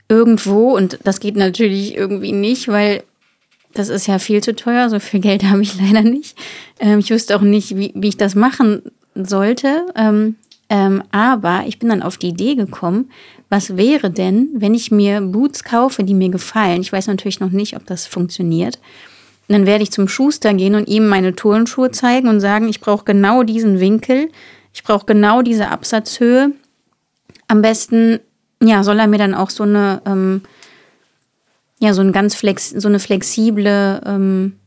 [0.09, 0.75] Irgendwo.
[0.75, 3.03] Und das geht natürlich irgendwie nicht, weil
[3.73, 4.89] das ist ja viel zu teuer.
[4.89, 6.37] So viel Geld habe ich leider nicht.
[6.79, 8.83] Ähm, ich wüsste auch nicht, wie, wie ich das machen
[9.15, 9.87] sollte.
[9.95, 10.35] Ähm,
[10.69, 13.09] ähm, aber ich bin dann auf die Idee gekommen,
[13.49, 16.81] was wäre denn, wenn ich mir Boots kaufe, die mir gefallen?
[16.81, 18.79] Ich weiß natürlich noch nicht, ob das funktioniert.
[19.47, 22.81] Und dann werde ich zum Schuster gehen und ihm meine Turnschuhe zeigen und sagen, ich
[22.81, 24.29] brauche genau diesen Winkel,
[24.73, 26.51] ich brauche genau diese Absatzhöhe.
[27.47, 28.19] Am besten,
[28.61, 30.41] ja, soll er mir dann auch so eine, ähm,
[31.79, 34.57] ja, so ein ganz flex, so eine flexible ähm,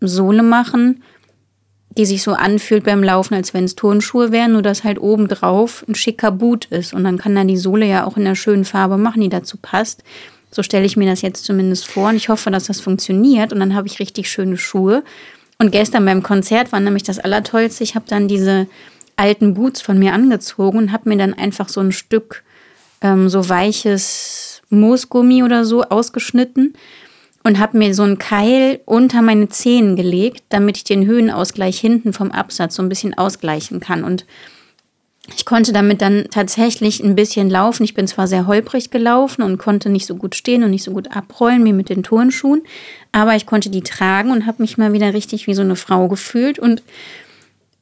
[0.00, 1.04] Sohle machen,
[1.96, 5.84] die sich so anfühlt beim Laufen, als wenn es Turnschuhe wären, nur dass halt obendrauf
[5.88, 6.92] ein schicker Boot ist.
[6.92, 9.56] Und dann kann er die Sohle ja auch in der schönen Farbe machen, die dazu
[9.60, 10.02] passt.
[10.50, 13.52] So stelle ich mir das jetzt zumindest vor und ich hoffe, dass das funktioniert.
[13.52, 15.04] Und dann habe ich richtig schöne Schuhe.
[15.58, 17.84] Und gestern beim Konzert war nämlich das Allertollste.
[17.84, 18.66] Ich habe dann diese
[19.16, 22.42] alten Boots von mir angezogen und habe mir dann einfach so ein Stück
[23.00, 26.74] ähm, so weiches Moosgummi oder so ausgeschnitten
[27.44, 32.12] und habe mir so einen Keil unter meine Zehen gelegt, damit ich den Höhenausgleich hinten
[32.12, 34.02] vom Absatz so ein bisschen ausgleichen kann.
[34.02, 34.24] Und
[35.36, 37.84] ich konnte damit dann tatsächlich ein bisschen laufen.
[37.84, 40.90] Ich bin zwar sehr holprig gelaufen und konnte nicht so gut stehen und nicht so
[40.90, 42.62] gut abrollen wie mit den Turnschuhen,
[43.12, 46.08] aber ich konnte die tragen und habe mich mal wieder richtig wie so eine Frau
[46.08, 46.82] gefühlt und,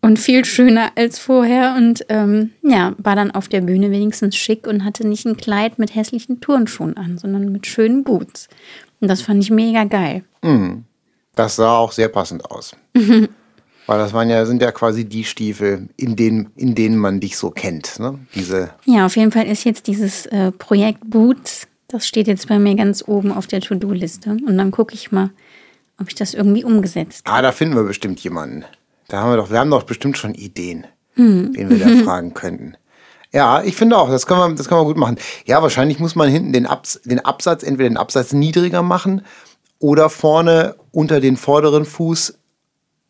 [0.00, 1.74] und viel schöner als vorher.
[1.76, 5.78] Und ähm, ja, war dann auf der Bühne wenigstens schick und hatte nicht ein Kleid
[5.78, 8.48] mit hässlichen Turnschuhen an, sondern mit schönen Boots.
[9.02, 10.24] Und das fand ich mega geil.
[11.34, 12.74] Das sah auch sehr passend aus.
[12.94, 17.36] Weil das waren ja, sind ja quasi die Stiefel, in denen, in denen man dich
[17.36, 17.98] so kennt.
[17.98, 18.18] Ne?
[18.34, 22.60] Diese, Ja, auf jeden Fall ist jetzt dieses äh, Projekt Boots, das steht jetzt bei
[22.60, 24.30] mir ganz oben auf der To-Do-Liste.
[24.30, 25.30] Und dann gucke ich mal,
[26.00, 28.64] ob ich das irgendwie umgesetzt ah, da finden wir bestimmt jemanden.
[29.08, 30.86] Da haben wir doch, wir haben doch bestimmt schon Ideen,
[31.16, 32.76] wen wir da fragen könnten.
[33.32, 35.16] Ja, ich finde auch, das können, wir, das können wir gut machen.
[35.46, 39.22] Ja, wahrscheinlich muss man hinten den, Abs, den Absatz, entweder den Absatz niedriger machen
[39.78, 42.34] oder vorne unter den vorderen Fuß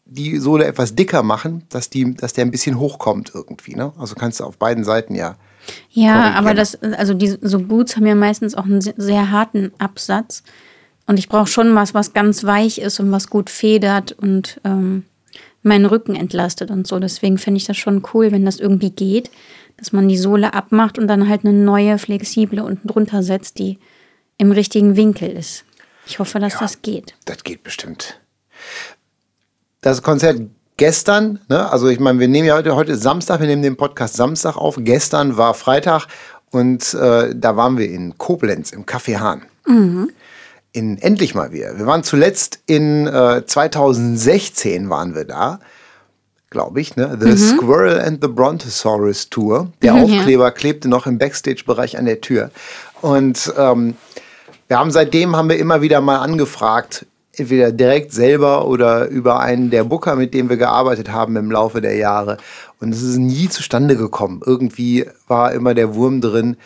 [0.04, 3.74] die Sohle etwas dicker machen, dass, die, dass der ein bisschen hochkommt irgendwie.
[3.74, 3.92] Ne?
[3.98, 5.36] Also kannst du auf beiden Seiten ja.
[5.90, 9.72] Ja, aber das, also die, so Boots haben ja meistens auch einen sehr, sehr harten
[9.78, 10.42] Absatz.
[11.06, 15.04] Und ich brauche schon was, was ganz weich ist und was gut federt und ähm,
[15.62, 16.98] meinen Rücken entlastet und so.
[16.98, 19.30] Deswegen finde ich das schon cool, wenn das irgendwie geht,
[19.76, 23.78] dass man die Sohle abmacht und dann halt eine neue, flexible unten drunter setzt, die
[24.38, 25.64] im richtigen Winkel ist.
[26.06, 27.14] Ich hoffe, dass das geht.
[27.24, 28.20] Das geht bestimmt.
[29.80, 30.40] das Konzert
[30.76, 34.14] gestern, ne, also ich meine, wir nehmen ja heute, heute Samstag, wir nehmen den Podcast
[34.14, 34.76] Samstag auf.
[34.78, 36.06] Gestern war Freitag
[36.50, 39.42] und äh, da waren wir in Koblenz im Café Hahn.
[39.66, 40.10] Mhm.
[40.72, 41.78] In endlich mal wieder.
[41.78, 45.60] Wir waren zuletzt in äh, 2016 waren wir da,
[46.52, 47.18] glaube ich, ne?
[47.20, 47.36] The mhm.
[47.36, 49.72] Squirrel and the Brontosaurus Tour.
[49.82, 50.50] Der Aufkleber ja.
[50.52, 52.52] klebte noch im Backstage-Bereich an der Tür.
[53.00, 53.96] Und ähm,
[54.68, 59.70] wir haben seitdem haben wir immer wieder mal angefragt, entweder direkt selber oder über einen
[59.70, 62.36] der Booker, mit dem wir gearbeitet haben im Laufe der Jahre.
[62.80, 64.40] Und es ist nie zustande gekommen.
[64.44, 66.56] Irgendwie war immer der Wurm drin,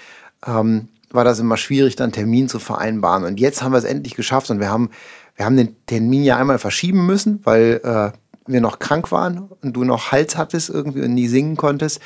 [0.47, 3.25] ähm, war das immer schwierig, dann Termin zu vereinbaren.
[3.25, 4.91] Und jetzt haben wir es endlich geschafft und wir haben,
[5.37, 9.75] wir haben den Termin ja einmal verschieben müssen, weil äh, wir noch krank waren und
[9.75, 12.01] du noch Hals hattest irgendwie und nie singen konntest,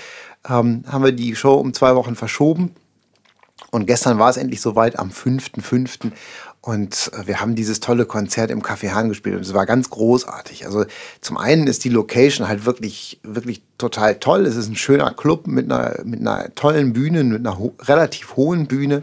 [0.49, 2.75] ähm, haben wir die Show um zwei Wochen verschoben.
[3.71, 6.11] Und gestern war es endlich soweit am 5.5.
[6.63, 9.89] Und äh, wir haben dieses tolle Konzert im Café Hahn gespielt und es war ganz
[9.89, 10.67] großartig.
[10.67, 10.85] Also
[11.21, 14.45] zum einen ist die Location halt wirklich, wirklich total toll.
[14.45, 18.37] Es ist ein schöner Club mit einer, mit einer tollen Bühne, mit einer ho relativ
[18.37, 19.03] hohen Bühne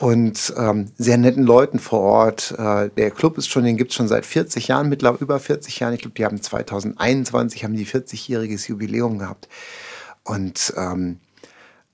[0.00, 2.54] und ähm, sehr netten Leuten vor Ort.
[2.58, 5.78] Äh, der Club ist schon, den gibt es schon seit 40 Jahren, mittlerweile über 40
[5.78, 5.92] Jahren.
[5.92, 9.48] Ich glaube, die haben 2021 haben die 40-jähriges Jubiläum gehabt.
[10.24, 11.20] Und ähm,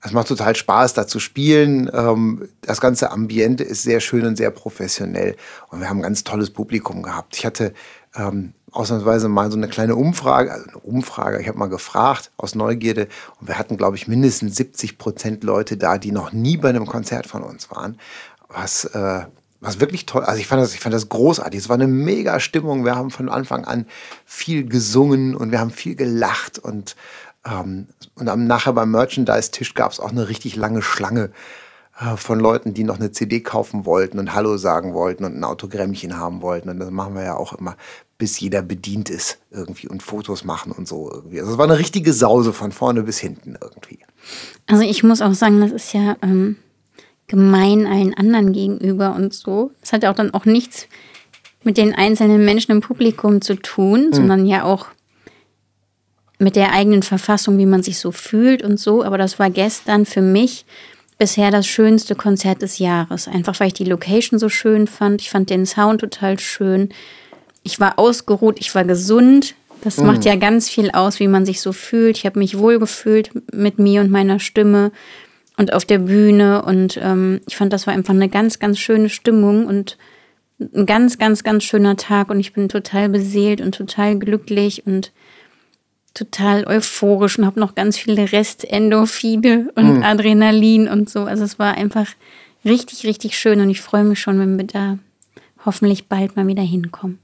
[0.01, 1.91] es macht total Spaß, da zu spielen.
[1.93, 5.35] Ähm, das ganze Ambiente ist sehr schön und sehr professionell.
[5.69, 7.35] Und wir haben ein ganz tolles Publikum gehabt.
[7.35, 7.73] Ich hatte
[8.15, 12.55] ähm, ausnahmsweise mal so eine kleine Umfrage, also eine Umfrage, ich habe mal gefragt aus
[12.55, 13.07] Neugierde.
[13.39, 16.85] Und wir hatten, glaube ich, mindestens 70 Prozent Leute da, die noch nie bei einem
[16.85, 17.99] Konzert von uns waren.
[18.49, 19.25] Was, äh,
[19.59, 21.59] was wirklich toll, also ich fand, das, ich fand das großartig.
[21.59, 22.85] Es war eine mega Stimmung.
[22.85, 23.85] Wir haben von Anfang an
[24.25, 26.95] viel gesungen und wir haben viel gelacht und
[27.45, 31.31] ähm, und dann nachher beim Merchandise-Tisch gab es auch eine richtig lange Schlange
[31.99, 35.43] äh, von Leuten, die noch eine CD kaufen wollten und Hallo sagen wollten und ein
[35.43, 36.69] Autogrammchen haben wollten.
[36.69, 37.75] Und das machen wir ja auch immer,
[38.17, 41.39] bis jeder bedient ist irgendwie und Fotos machen und so irgendwie.
[41.39, 43.99] Also es war eine richtige Sause von vorne bis hinten irgendwie.
[44.65, 46.57] Also ich muss auch sagen, das ist ja ähm,
[47.27, 49.71] gemein allen anderen gegenüber und so.
[49.81, 50.87] Das hat ja auch dann auch nichts
[51.63, 54.13] mit den einzelnen Menschen im Publikum zu tun, hm.
[54.13, 54.87] sondern ja auch
[56.39, 59.03] mit der eigenen Verfassung, wie man sich so fühlt und so.
[59.03, 60.65] Aber das war gestern für mich
[61.17, 63.27] bisher das schönste Konzert des Jahres.
[63.27, 65.21] Einfach weil ich die Location so schön fand.
[65.21, 66.89] Ich fand den Sound total schön.
[67.67, 69.55] Ich war ausgeruht, ich war gesund.
[69.83, 70.07] Das mhm.
[70.07, 72.17] macht ja ganz viel aus, wie man sich so fühlt.
[72.17, 74.91] Ich habe mich wohl gefühlt mit mir und meiner Stimme
[75.57, 76.61] und auf der Bühne.
[76.61, 79.97] Und ähm, ich fand, das war einfach eine ganz, ganz schöne Stimmung und
[80.59, 82.29] ein ganz, ganz, ganz schöner Tag.
[82.29, 85.11] Und ich bin total beseelt und total glücklich und
[86.13, 90.03] total euphorisch und habe noch ganz viele Restendorphine und mhm.
[90.03, 91.25] Adrenalin und so.
[91.25, 92.07] Also es war einfach
[92.63, 94.97] richtig, richtig schön und ich freue mich schon, wenn wir da
[95.65, 97.19] hoffentlich bald mal wieder hinkommen.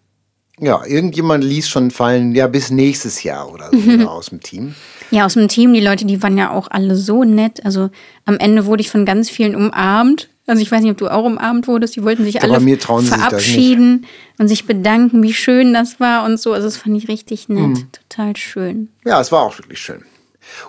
[0.60, 4.08] Ja, irgendjemand ließ schon fallen, ja, bis nächstes Jahr oder so mhm.
[4.08, 4.76] aus dem Team.
[5.10, 7.66] Ja, aus dem Team, die Leute, die waren ja auch alle so nett.
[7.66, 7.90] Also
[8.26, 10.30] am Ende wurde ich von ganz vielen umarmt.
[10.46, 11.96] Also ich weiß nicht, ob du auch umarmt wurdest.
[11.96, 16.54] Die wollten sich alle verabschieden sich und sich bedanken, wie schön das war und so.
[16.54, 17.62] Also das fand ich richtig nett.
[17.62, 17.88] Mhm.
[18.10, 18.90] Total schön.
[19.06, 20.04] Ja, es war auch wirklich schön.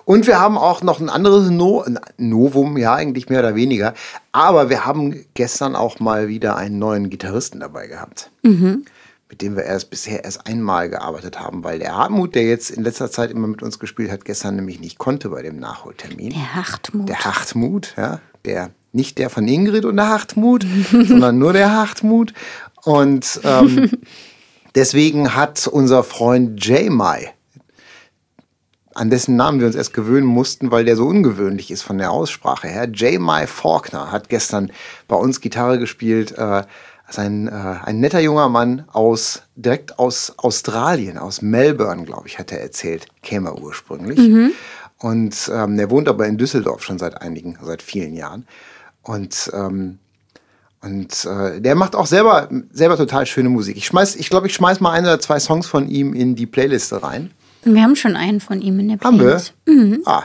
[0.05, 1.85] Und wir haben auch noch ein anderes no
[2.17, 3.93] Novum, ja, eigentlich mehr oder weniger.
[4.31, 8.31] Aber wir haben gestern auch mal wieder einen neuen Gitarristen dabei gehabt.
[8.43, 8.85] Mhm.
[9.29, 12.83] Mit dem wir erst bisher erst einmal gearbeitet haben, weil der Hartmut, der jetzt in
[12.83, 16.29] letzter Zeit immer mit uns gespielt hat, gestern nämlich nicht konnte bei dem Nachholtermin.
[16.29, 17.09] Der Hartmut.
[17.09, 18.19] Der Hartmut, ja.
[18.45, 22.33] Der nicht der von Ingrid und der Hartmut, sondern nur der Hartmut.
[22.83, 23.91] Und ähm,
[24.75, 26.89] deswegen hat unser Freund J.
[26.89, 27.33] Mai,
[28.93, 32.11] an dessen Namen wir uns erst gewöhnen mussten, weil der so ungewöhnlich ist von der
[32.11, 33.19] Aussprache her, J.
[33.19, 34.71] Mai Faulkner hat gestern
[35.07, 36.31] bei uns Gitarre gespielt.
[36.37, 36.63] Äh,
[37.09, 42.39] ist ein, äh, ein netter junger Mann aus direkt aus Australien, aus Melbourne, glaube ich,
[42.39, 44.17] hat er erzählt, käme er ursprünglich.
[44.17, 44.51] Mhm.
[44.97, 48.47] Und ähm, der wohnt aber in Düsseldorf schon seit einigen, seit vielen Jahren.
[49.01, 49.99] Und, ähm,
[50.81, 53.77] und äh, der macht auch selber, selber total schöne Musik.
[53.77, 56.45] Ich schmeiß, ich glaube, ich schmeiß mal ein oder zwei Songs von ihm in die
[56.45, 57.31] Playliste rein.
[57.63, 59.53] Wir haben schon einen von ihm in der Playlist.
[59.67, 59.85] Haben wir?
[59.85, 60.01] Mhm.
[60.05, 60.23] Ah,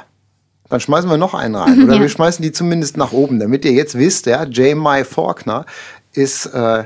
[0.71, 1.83] dann schmeißen wir noch einen rein.
[1.83, 2.01] Oder ja.
[2.01, 4.77] wir schmeißen die zumindest nach oben, damit ihr jetzt wisst, ja, J.
[4.77, 5.66] Mai Faulkner
[6.12, 6.85] ist äh,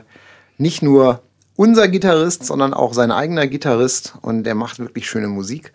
[0.58, 1.22] nicht nur
[1.56, 5.72] unser Gitarrist, sondern auch sein eigener Gitarrist und der macht wirklich schöne Musik.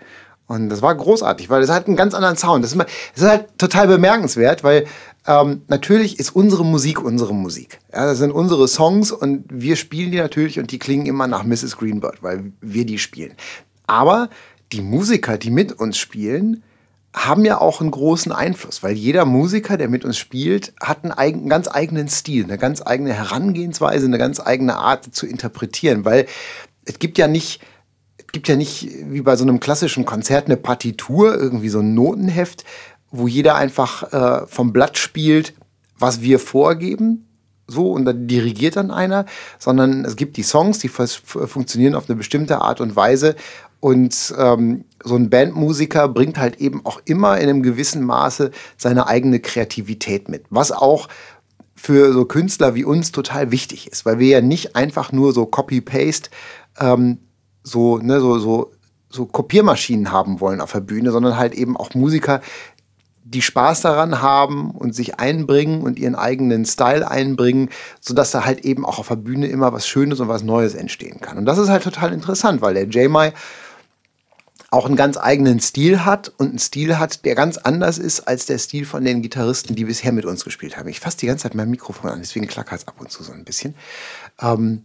[0.47, 2.63] Und das war großartig, weil es hat einen ganz anderen Sound.
[2.63, 4.87] Das ist, das ist halt total bemerkenswert, weil
[5.27, 7.79] ähm, natürlich ist unsere Musik unsere Musik.
[7.93, 11.43] Ja, das sind unsere Songs und wir spielen die natürlich und die klingen immer nach
[11.43, 11.77] Mrs.
[11.77, 13.33] Greenbird, weil wir die spielen.
[13.85, 14.29] Aber
[14.71, 16.63] die Musiker, die mit uns spielen,
[17.13, 21.11] haben ja auch einen großen Einfluss, weil jeder Musiker, der mit uns spielt, hat einen,
[21.11, 26.05] eigen, einen ganz eigenen Stil, eine ganz eigene Herangehensweise, eine ganz eigene Art zu interpretieren,
[26.05, 26.27] weil
[26.85, 27.61] es gibt ja nicht
[28.31, 32.63] gibt ja nicht wie bei so einem klassischen Konzert eine Partitur, irgendwie so ein Notenheft,
[33.09, 35.53] wo jeder einfach äh, vom Blatt spielt,
[35.97, 37.27] was wir vorgeben,
[37.67, 39.25] so und dann dirigiert dann einer,
[39.57, 43.35] sondern es gibt die Songs, die funktionieren auf eine bestimmte Art und Weise
[43.79, 49.07] und ähm, so ein Bandmusiker bringt halt eben auch immer in einem gewissen Maße seine
[49.07, 51.07] eigene Kreativität mit, was auch
[51.75, 55.45] für so Künstler wie uns total wichtig ist, weil wir ja nicht einfach nur so
[55.45, 56.29] Copy-Paste,
[56.79, 57.19] ähm,
[57.63, 58.71] so, ne, so, so,
[59.09, 62.41] so Kopiermaschinen haben wollen auf der Bühne, sondern halt eben auch Musiker,
[63.23, 67.69] die Spaß daran haben und sich einbringen und ihren eigenen Style einbringen,
[68.01, 71.21] sodass da halt eben auch auf der Bühne immer was Schönes und was Neues entstehen
[71.21, 71.37] kann.
[71.37, 73.33] Und das ist halt total interessant, weil der J-Mai
[74.71, 78.45] auch einen ganz eigenen Stil hat und einen Stil hat, der ganz anders ist als
[78.45, 80.87] der Stil von den Gitarristen, die bisher mit uns gespielt haben.
[80.89, 83.31] Ich fasse die ganze Zeit mein Mikrofon an, deswegen klackert es ab und zu so
[83.31, 83.75] ein bisschen.
[84.39, 84.83] Ähm,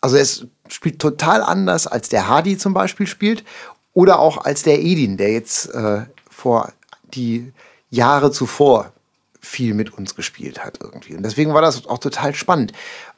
[0.00, 3.44] also es spielt total anders, als der Hardy zum Beispiel spielt
[3.92, 6.72] oder auch als der Edin, der jetzt äh, vor
[7.14, 7.52] die
[7.90, 8.92] Jahre zuvor
[9.40, 11.14] viel mit uns gespielt hat irgendwie.
[11.14, 12.72] Und deswegen war das auch total spannend,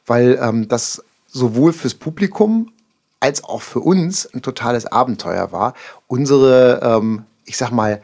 [0.05, 2.71] weil ähm, das sowohl fürs Publikum
[3.19, 5.73] als auch für uns ein totales Abenteuer war,
[6.07, 8.01] unsere, ähm, ich sag mal,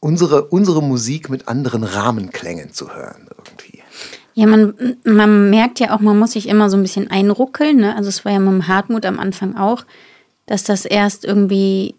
[0.00, 3.82] unsere, unsere Musik mit anderen Rahmenklängen zu hören irgendwie.
[4.34, 7.76] Ja, man, man merkt ja auch, man muss sich immer so ein bisschen einruckeln.
[7.78, 7.96] Ne?
[7.96, 9.84] Also es war ja mit dem Hartmut am Anfang auch,
[10.46, 11.94] dass das erst irgendwie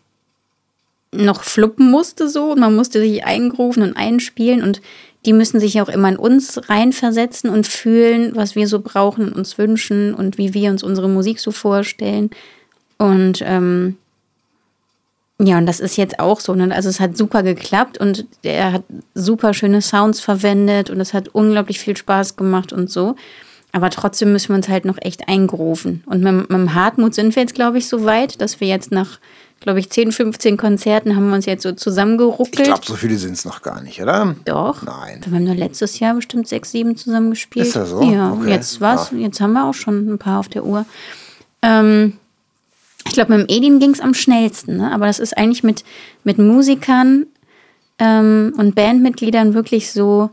[1.11, 4.81] noch fluppen musste so und man musste sich eingrufen und einspielen und
[5.25, 9.35] die müssen sich auch immer in uns reinversetzen und fühlen, was wir so brauchen und
[9.35, 12.29] uns wünschen und wie wir uns unsere Musik so vorstellen.
[12.97, 13.97] Und ähm,
[15.39, 16.55] ja, und das ist jetzt auch so.
[16.55, 16.73] Ne?
[16.73, 18.83] Also es hat super geklappt und er hat
[19.13, 23.15] super schöne Sounds verwendet und es hat unglaublich viel Spaß gemacht und so.
[23.73, 26.03] Aber trotzdem müssen wir uns halt noch echt eingrufen.
[26.05, 28.91] Und mit, mit dem Hartmut sind wir jetzt, glaube ich, so weit, dass wir jetzt
[28.91, 29.19] nach
[29.59, 32.59] glaube ich, 10, 15 Konzerten haben wir uns jetzt so zusammengeruckelt.
[32.59, 34.35] Ich glaube, so viele sind es noch gar nicht, oder?
[34.45, 34.83] Doch.
[34.83, 35.21] Nein.
[35.25, 37.67] Wir haben nur letztes Jahr bestimmt sechs, sieben zusammengespielt.
[37.67, 38.01] Ist das so?
[38.03, 38.51] Ja, okay.
[38.51, 39.17] jetzt war's, ja.
[39.19, 40.85] jetzt haben wir auch schon ein paar auf der Uhr.
[41.61, 42.13] Ähm,
[43.07, 44.91] ich glaube, mit dem Edin ging es am schnellsten, ne?
[44.91, 45.83] aber das ist eigentlich mit,
[46.23, 47.25] mit Musikern
[47.99, 50.29] ähm, und Bandmitgliedern wirklich so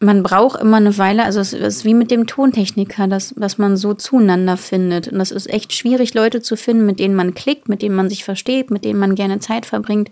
[0.00, 3.76] man braucht immer eine Weile, also es ist wie mit dem Tontechniker, dass, dass man
[3.76, 5.08] so zueinander findet.
[5.08, 8.08] Und das ist echt schwierig, Leute zu finden, mit denen man klickt, mit denen man
[8.08, 10.10] sich versteht, mit denen man gerne Zeit verbringt,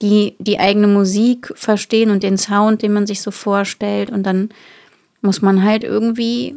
[0.00, 4.10] die die eigene Musik verstehen und den Sound, den man sich so vorstellt.
[4.10, 4.50] Und dann
[5.20, 6.54] muss man halt irgendwie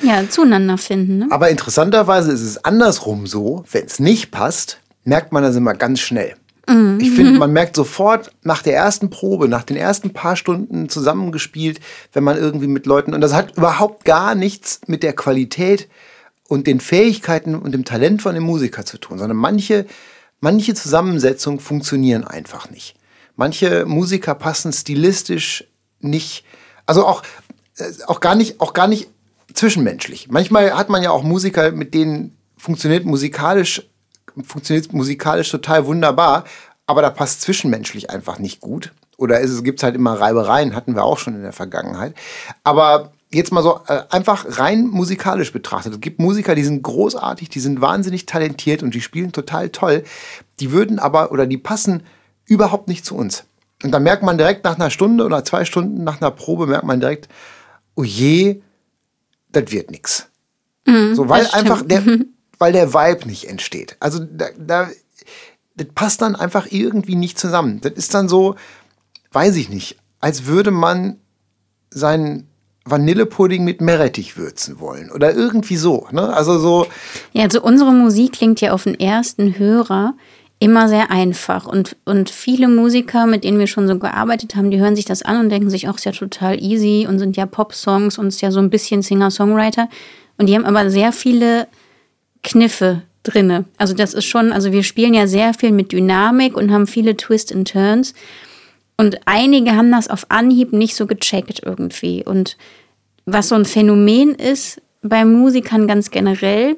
[0.00, 1.18] ja, zueinander finden.
[1.18, 1.26] Ne?
[1.30, 6.00] Aber interessanterweise ist es andersrum so, wenn es nicht passt, merkt man das immer ganz
[6.00, 6.34] schnell.
[6.68, 6.98] Mhm.
[7.00, 11.80] Ich finde, man merkt sofort nach der ersten Probe, nach den ersten paar Stunden zusammengespielt,
[12.12, 15.88] wenn man irgendwie mit Leuten, und das hat überhaupt gar nichts mit der Qualität
[16.48, 19.86] und den Fähigkeiten und dem Talent von dem Musiker zu tun, sondern manche,
[20.40, 22.94] manche Zusammensetzungen funktionieren einfach nicht.
[23.36, 25.64] Manche Musiker passen stilistisch
[26.00, 26.44] nicht,
[26.84, 27.22] also auch,
[27.78, 29.08] äh, auch gar nicht, auch gar nicht
[29.54, 30.28] zwischenmenschlich.
[30.30, 33.82] Manchmal hat man ja auch Musiker, mit denen funktioniert musikalisch
[34.44, 36.44] funktioniert musikalisch total wunderbar,
[36.86, 38.92] aber da passt zwischenmenschlich einfach nicht gut.
[39.16, 42.14] Oder es gibt halt immer Reibereien, hatten wir auch schon in der Vergangenheit.
[42.64, 45.94] Aber jetzt mal so äh, einfach rein musikalisch betrachtet.
[45.94, 50.04] Es gibt Musiker, die sind großartig, die sind wahnsinnig talentiert und die spielen total toll.
[50.60, 52.02] Die würden aber oder die passen
[52.46, 53.44] überhaupt nicht zu uns.
[53.82, 56.84] Und da merkt man direkt nach einer Stunde oder zwei Stunden nach einer Probe, merkt
[56.84, 57.28] man direkt,
[57.94, 58.60] oh je,
[59.50, 60.28] das wird nichts.
[60.86, 62.02] Mhm, so, weil einfach der,
[62.62, 63.96] weil der Vibe nicht entsteht.
[63.98, 64.88] Also da, da,
[65.74, 67.80] das passt dann einfach irgendwie nicht zusammen.
[67.80, 68.54] Das ist dann so,
[69.32, 71.16] weiß ich nicht, als würde man
[71.90, 72.46] seinen
[72.84, 76.06] Vanillepudding mit Meerrettich würzen wollen oder irgendwie so.
[76.12, 76.32] Ne?
[76.32, 76.86] Also so.
[77.32, 80.14] Ja, also unsere Musik klingt ja auf den ersten Hörer
[80.60, 84.78] immer sehr einfach und, und viele Musiker, mit denen wir schon so gearbeitet haben, die
[84.78, 87.46] hören sich das an und denken sich auch, ist ja total easy und sind ja
[87.46, 89.88] Pop-Songs und ist ja so ein bisschen Singer-Songwriter
[90.38, 91.66] und die haben aber sehr viele
[92.42, 93.64] Kniffe drinne.
[93.76, 97.16] Also das ist schon, also wir spielen ja sehr viel mit Dynamik und haben viele
[97.16, 98.14] Twists and Turns.
[98.96, 102.24] Und einige haben das auf Anhieb nicht so gecheckt irgendwie.
[102.24, 102.56] Und
[103.24, 106.76] was so ein Phänomen ist bei Musikern ganz generell,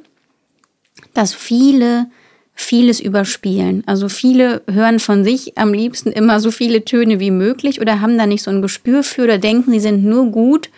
[1.12, 2.07] dass viele
[2.55, 3.83] vieles überspielen.
[3.87, 8.16] Also viele hören von sich am liebsten immer so viele Töne wie möglich oder haben
[8.16, 10.70] da nicht so ein Gespür für oder denken, sie sind nur gut,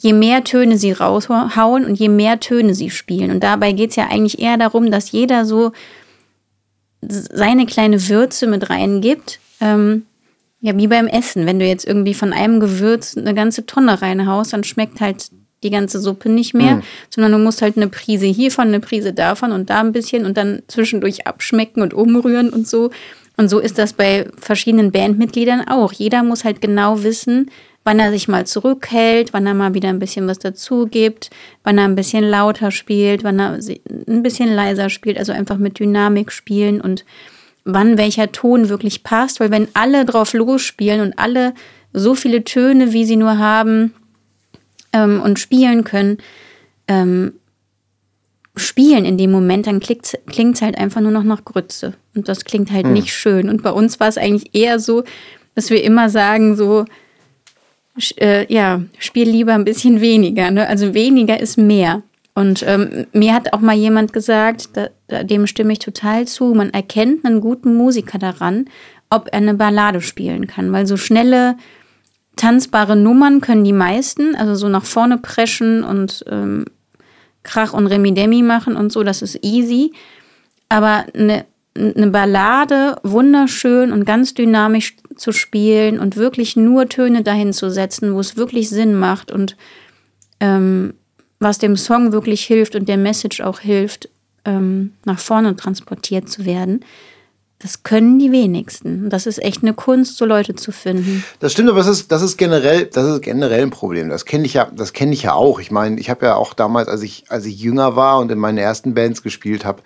[0.00, 3.30] je mehr Töne sie raushauen und je mehr Töne sie spielen.
[3.30, 5.72] Und dabei geht es ja eigentlich eher darum, dass jeder so
[7.00, 9.40] seine kleine Würze mit reingibt.
[9.60, 10.06] Ähm,
[10.60, 11.46] ja, wie beim Essen.
[11.46, 15.30] Wenn du jetzt irgendwie von einem Gewürz eine ganze Tonne reinhaust, dann schmeckt halt
[15.62, 16.82] die ganze Suppe nicht mehr, mhm.
[17.10, 20.36] sondern du musst halt eine Prise hiervon, eine Prise davon und da ein bisschen und
[20.36, 22.90] dann zwischendurch abschmecken und umrühren und so.
[23.36, 25.92] Und so ist das bei verschiedenen Bandmitgliedern auch.
[25.92, 27.50] Jeder muss halt genau wissen,
[27.84, 31.30] wann er sich mal zurückhält, wann er mal wieder ein bisschen was dazu gibt,
[31.64, 33.58] wann er ein bisschen lauter spielt, wann er
[34.06, 37.04] ein bisschen leiser spielt, also einfach mit Dynamik spielen und
[37.64, 41.54] wann welcher Ton wirklich passt, weil wenn alle drauf losspielen und alle
[41.92, 43.94] so viele Töne, wie sie nur haben
[44.92, 46.18] ähm, und spielen können,
[46.88, 47.34] ähm,
[48.56, 51.94] spielen in dem Moment, dann klingt es halt einfach nur noch nach Grütze.
[52.14, 52.92] Und das klingt halt hm.
[52.92, 53.48] nicht schön.
[53.48, 55.04] Und bei uns war es eigentlich eher so,
[55.54, 56.84] dass wir immer sagen, so,
[58.16, 60.50] äh, ja, spiel lieber ein bisschen weniger.
[60.50, 60.66] Ne?
[60.66, 62.02] Also weniger ist mehr.
[62.34, 66.70] Und ähm, mir hat auch mal jemand gesagt, da, dem stimme ich total zu, man
[66.70, 68.66] erkennt einen guten Musiker daran,
[69.10, 70.70] ob er eine Ballade spielen kann.
[70.70, 71.56] Weil so schnelle,
[72.36, 76.64] tanzbare Nummern können die meisten, also so nach vorne preschen und ähm,
[77.42, 79.92] Krach und Remi-Demi machen und so, das ist easy.
[80.68, 81.44] Aber eine,
[81.76, 88.14] eine Ballade wunderschön und ganz dynamisch zu spielen und wirklich nur Töne dahin zu setzen,
[88.14, 89.56] wo es wirklich Sinn macht und
[90.40, 90.94] ähm,
[91.40, 94.08] was dem Song wirklich hilft und der Message auch hilft,
[94.44, 96.84] ähm, nach vorne transportiert zu werden.
[97.60, 99.10] Das können die wenigsten.
[99.10, 101.24] Das ist echt eine Kunst, so Leute zu finden.
[101.40, 104.08] Das stimmt, aber das ist, das ist generell, das ist generell ein Problem.
[104.08, 105.58] Das kenne ich ja, das kenne ich ja auch.
[105.58, 108.38] Ich meine, ich habe ja auch damals, als ich, als ich jünger war und in
[108.38, 109.82] meinen ersten Bands gespielt habe,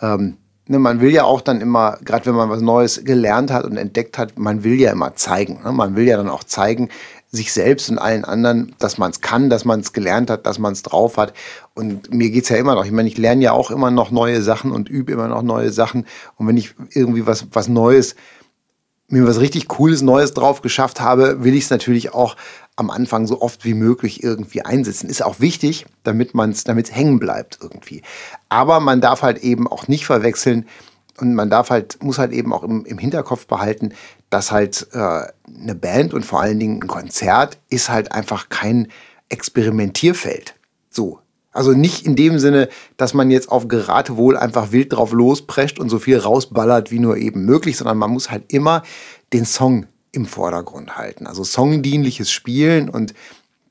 [0.00, 0.36] ähm,
[0.68, 3.76] ne, man will ja auch dann immer, gerade wenn man was Neues gelernt hat und
[3.76, 5.60] entdeckt hat, man will ja immer zeigen.
[5.64, 5.72] Ne?
[5.72, 6.88] Man will ja dann auch zeigen,
[7.30, 10.58] sich selbst und allen anderen, dass man es kann, dass man es gelernt hat, dass
[10.58, 11.34] man es drauf hat.
[11.74, 12.86] Und mir geht es ja immer noch.
[12.86, 15.70] Ich meine, ich lerne ja auch immer noch neue Sachen und übe immer noch neue
[15.70, 16.06] Sachen.
[16.36, 18.16] Und wenn ich irgendwie was, was Neues,
[19.08, 22.36] mir was richtig Cooles Neues drauf geschafft habe, will ich es natürlich auch
[22.76, 25.10] am Anfang so oft wie möglich irgendwie einsetzen.
[25.10, 28.02] Ist auch wichtig, damit man es, damit hängen bleibt irgendwie.
[28.48, 30.66] Aber man darf halt eben auch nicht verwechseln
[31.18, 33.92] und man darf halt, muss halt eben auch im, im Hinterkopf behalten,
[34.30, 38.88] dass halt äh, eine Band und vor allen Dingen ein Konzert ist halt einfach kein
[39.28, 40.54] Experimentierfeld.
[40.90, 41.20] So.
[41.52, 45.88] Also nicht in dem Sinne, dass man jetzt auf Geratewohl einfach wild drauf losprescht und
[45.88, 48.82] so viel rausballert wie nur eben möglich, sondern man muss halt immer
[49.32, 51.26] den Song im Vordergrund halten.
[51.26, 53.14] Also songdienliches Spielen und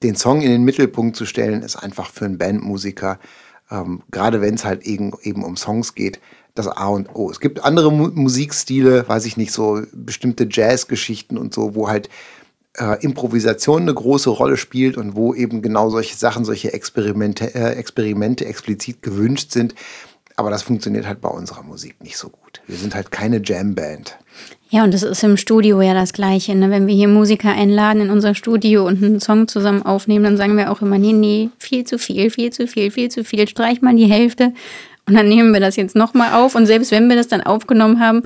[0.03, 3.19] den Song in den Mittelpunkt zu stellen, ist einfach für einen Bandmusiker,
[3.71, 6.19] ähm, gerade wenn es halt eben, eben um Songs geht,
[6.55, 7.29] das A und O.
[7.29, 12.09] Es gibt andere Mu Musikstile, weiß ich nicht, so bestimmte Jazzgeschichten und so, wo halt
[12.77, 17.73] äh, Improvisation eine große Rolle spielt und wo eben genau solche Sachen, solche Experimente, äh,
[17.73, 19.75] Experimente explizit gewünscht sind.
[20.35, 22.61] Aber das funktioniert halt bei unserer Musik nicht so gut.
[22.67, 24.17] Wir sind halt keine Jam-Band.
[24.69, 26.53] Ja, und das ist im Studio ja das Gleiche.
[26.53, 26.69] Ne?
[26.69, 30.57] Wenn wir hier Musiker einladen in unser Studio und einen Song zusammen aufnehmen, dann sagen
[30.57, 33.81] wir auch immer, nee, nee, viel zu viel, viel zu viel, viel zu viel, streich
[33.81, 34.53] mal die Hälfte.
[35.07, 36.53] Und dann nehmen wir das jetzt nochmal auf.
[36.53, 38.23] Und selbst wenn wir das dann aufgenommen haben,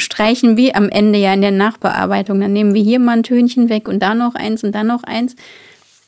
[0.00, 2.40] streichen wir am Ende ja in der Nachbearbeitung.
[2.40, 5.02] Dann nehmen wir hier mal ein Tönchen weg und da noch eins und da noch
[5.02, 5.36] eins.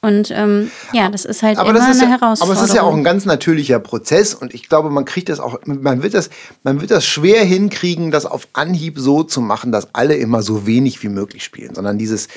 [0.01, 2.57] Und ähm, ja, das ist halt aber immer ist eine ja, Herausforderung.
[2.57, 5.41] Aber es ist ja auch ein ganz natürlicher Prozess und ich glaube, man kriegt das
[5.41, 6.31] auch, man wird das,
[6.63, 10.67] man wird das schwer hinkriegen, das auf Anhieb so zu machen, dass alle immer so
[10.67, 12.29] wenig wie möglich spielen, sondern dieses,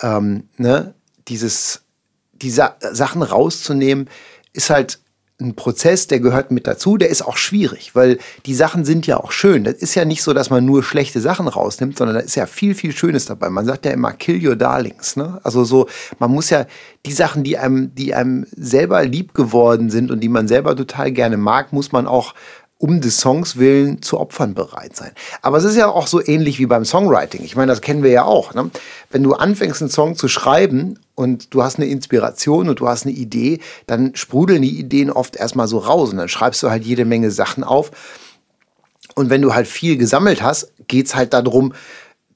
[0.00, 0.94] ähm, ne,
[1.28, 1.82] dieses,
[2.32, 4.08] die Sa Sachen rauszunehmen,
[4.54, 4.98] ist halt
[5.40, 9.16] ein Prozess, der gehört mit dazu, der ist auch schwierig, weil die Sachen sind ja
[9.18, 9.64] auch schön.
[9.64, 12.46] Das ist ja nicht so, dass man nur schlechte Sachen rausnimmt, sondern da ist ja
[12.46, 13.50] viel, viel Schönes dabei.
[13.50, 15.16] Man sagt ja immer, kill your darlings.
[15.16, 15.40] Ne?
[15.42, 15.88] Also so,
[16.20, 16.66] man muss ja
[17.04, 21.10] die Sachen, die einem, die einem selber lieb geworden sind und die man selber total
[21.10, 22.34] gerne mag, muss man auch
[22.78, 25.12] um des Songs willen zu Opfern bereit sein.
[25.42, 27.42] Aber es ist ja auch so ähnlich wie beim Songwriting.
[27.44, 28.52] Ich meine, das kennen wir ja auch.
[28.52, 28.70] Ne?
[29.10, 33.06] Wenn du anfängst, einen Song zu schreiben und du hast eine Inspiration und du hast
[33.06, 36.84] eine Idee, dann sprudeln die Ideen oft erstmal so raus und dann schreibst du halt
[36.84, 37.90] jede Menge Sachen auf.
[39.14, 41.72] Und wenn du halt viel gesammelt hast, geht es halt darum,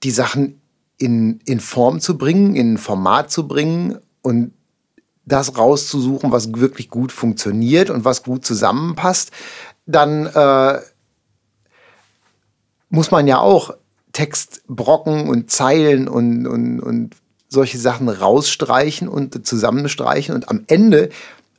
[0.04, 0.60] die Sachen
[0.98, 4.52] in, in Form zu bringen, in Format zu bringen und
[5.28, 9.30] das rauszusuchen, was wirklich gut funktioniert und was gut zusammenpasst
[9.88, 10.78] dann äh,
[12.90, 13.74] muss man ja auch
[14.12, 17.16] Textbrocken und Zeilen und, und, und
[17.48, 21.08] solche Sachen rausstreichen und zusammenstreichen und am Ende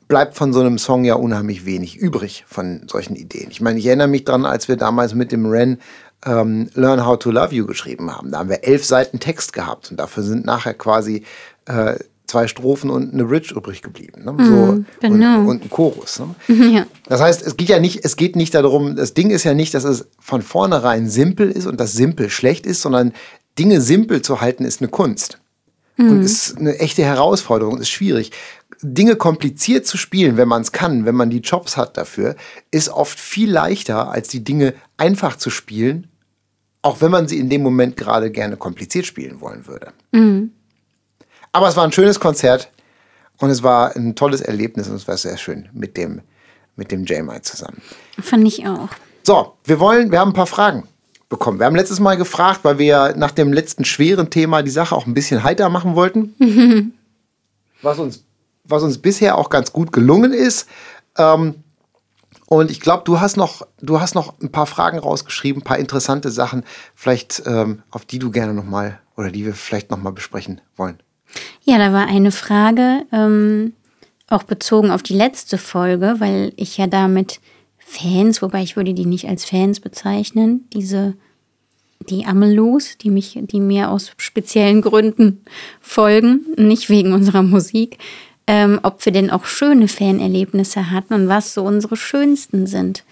[0.08, 3.50] bleibt von so einem Song ja unheimlich wenig übrig von solchen Ideen.
[3.50, 5.78] Ich meine, ich erinnere mich dran, als wir damals mit dem Ren
[6.24, 8.30] ähm, Learn How to Love You geschrieben haben.
[8.30, 11.24] Da haben wir elf Seiten Text gehabt und dafür sind nachher quasi
[11.66, 11.94] äh,
[12.30, 14.24] zwei Strophen und eine Bridge übrig geblieben.
[14.24, 14.34] Ne?
[14.38, 15.40] So, mm, genau.
[15.40, 16.20] und, und, ein Chorus.
[16.20, 16.34] Ne?
[16.70, 16.86] Ja.
[17.08, 19.74] Das heißt, es geht ja nicht, es geht nicht darum, das Ding ist ja nicht,
[19.74, 23.12] dass es von vornherein simpel ist und das simpel schlecht ist, sondern
[23.58, 25.38] Dinge simpel zu halten ist eine Kunst.
[25.96, 26.10] mhm.
[26.10, 28.30] und ist eine echte Herausforderung, ist schwierig.
[28.82, 32.36] Dinge kompliziert zu spielen, wenn man es kann, wenn man die Jobs hat dafür,
[32.70, 36.06] ist oft viel leichter, als die Dinge einfach zu spielen,
[36.82, 39.92] auch wenn man sie in dem Moment gerade gerne kompliziert spielen wollen würde.
[40.12, 40.52] Mhm.
[41.52, 42.70] Aber es war ein schönes Konzert
[43.38, 46.20] und es war ein tolles Erlebnis und es war sehr schön mit dem,
[46.76, 47.82] mit dem J-Mai zusammen.
[48.20, 48.88] Fand ich auch.
[49.22, 50.88] So, wir wollen, wir haben ein paar Fragen
[51.28, 51.58] bekommen.
[51.58, 55.06] Wir haben letztes Mal gefragt, weil wir nach dem letzten schweren Thema die Sache auch
[55.06, 56.34] ein bisschen heiter machen wollten.
[57.82, 58.24] was, uns,
[58.64, 60.68] was uns bisher auch ganz gut gelungen ist.
[61.16, 61.56] Ähm,
[62.46, 65.78] und ich glaube, du hast noch, du hast noch ein paar Fragen rausgeschrieben, ein paar
[65.78, 66.64] interessante Sachen,
[66.96, 70.60] vielleicht ähm, auf die du gerne noch mal oder die wir vielleicht noch mal besprechen
[70.76, 71.00] wollen.
[71.64, 73.74] Ja, da war eine Frage, ähm,
[74.28, 77.40] auch bezogen auf die letzte Folge, weil ich ja damit
[77.78, 81.14] Fans, wobei ich würde die nicht als Fans bezeichnen, diese
[82.08, 85.44] die Amelos, die mich, die mir aus speziellen Gründen
[85.80, 87.98] folgen, nicht wegen unserer Musik,
[88.46, 93.04] ähm, ob wir denn auch schöne Fanerlebnisse hatten und was so unsere schönsten sind.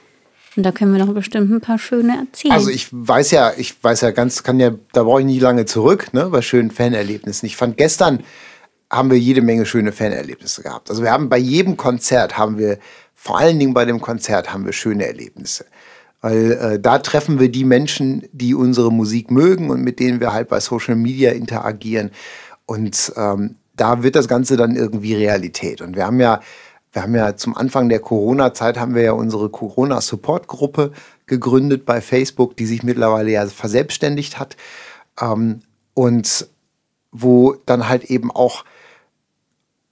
[0.58, 2.52] Und da können wir noch bestimmt ein paar schöne erzählen.
[2.52, 5.66] Also ich weiß ja, ich weiß ja ganz, kann ja, da brauche ich nicht lange
[5.66, 7.46] zurück, ne, bei schönen Fanerlebnissen.
[7.46, 8.24] Ich fand gestern
[8.90, 10.90] haben wir jede Menge schöne Fanerlebnisse gehabt.
[10.90, 12.78] Also wir haben bei jedem Konzert haben wir
[13.14, 15.64] vor allen Dingen bei dem Konzert haben wir schöne Erlebnisse.
[16.22, 20.32] Weil äh, da treffen wir die Menschen, die unsere Musik mögen und mit denen wir
[20.32, 22.10] halt bei Social Media interagieren.
[22.66, 25.82] Und ähm, da wird das Ganze dann irgendwie Realität.
[25.82, 26.40] Und wir haben ja,
[26.98, 30.90] wir haben ja zum Anfang der Corona-Zeit haben wir ja unsere Corona-Support-Gruppe
[31.26, 34.56] gegründet bei Facebook, die sich mittlerweile ja verselbstständigt hat.
[35.20, 35.60] Ähm,
[35.94, 36.48] und
[37.12, 38.64] wo dann halt eben auch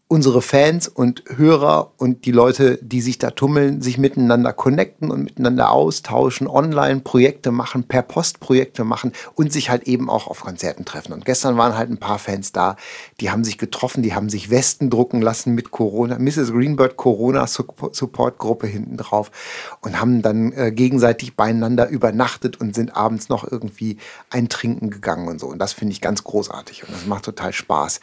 [0.09, 5.24] unsere Fans und Hörer und die Leute, die sich da tummeln, sich miteinander connecten und
[5.24, 10.42] miteinander austauschen, online Projekte machen, per Post Projekte machen und sich halt eben auch auf
[10.42, 11.12] Konzerten treffen.
[11.12, 12.76] Und gestern waren halt ein paar Fans da,
[13.20, 16.52] die haben sich getroffen, die haben sich Westen drucken lassen mit Corona, Mrs.
[16.52, 19.32] Greenbird Corona Support Gruppe hinten drauf
[19.80, 23.96] und haben dann äh, gegenseitig beieinander übernachtet und sind abends noch irgendwie
[24.30, 25.48] eintrinken gegangen und so.
[25.48, 28.00] Und das finde ich ganz großartig und das macht total Spaß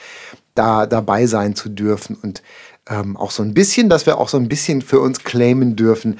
[0.55, 2.41] da dabei sein zu dürfen und
[2.89, 6.19] ähm, auch so ein bisschen, dass wir auch so ein bisschen für uns claimen dürfen,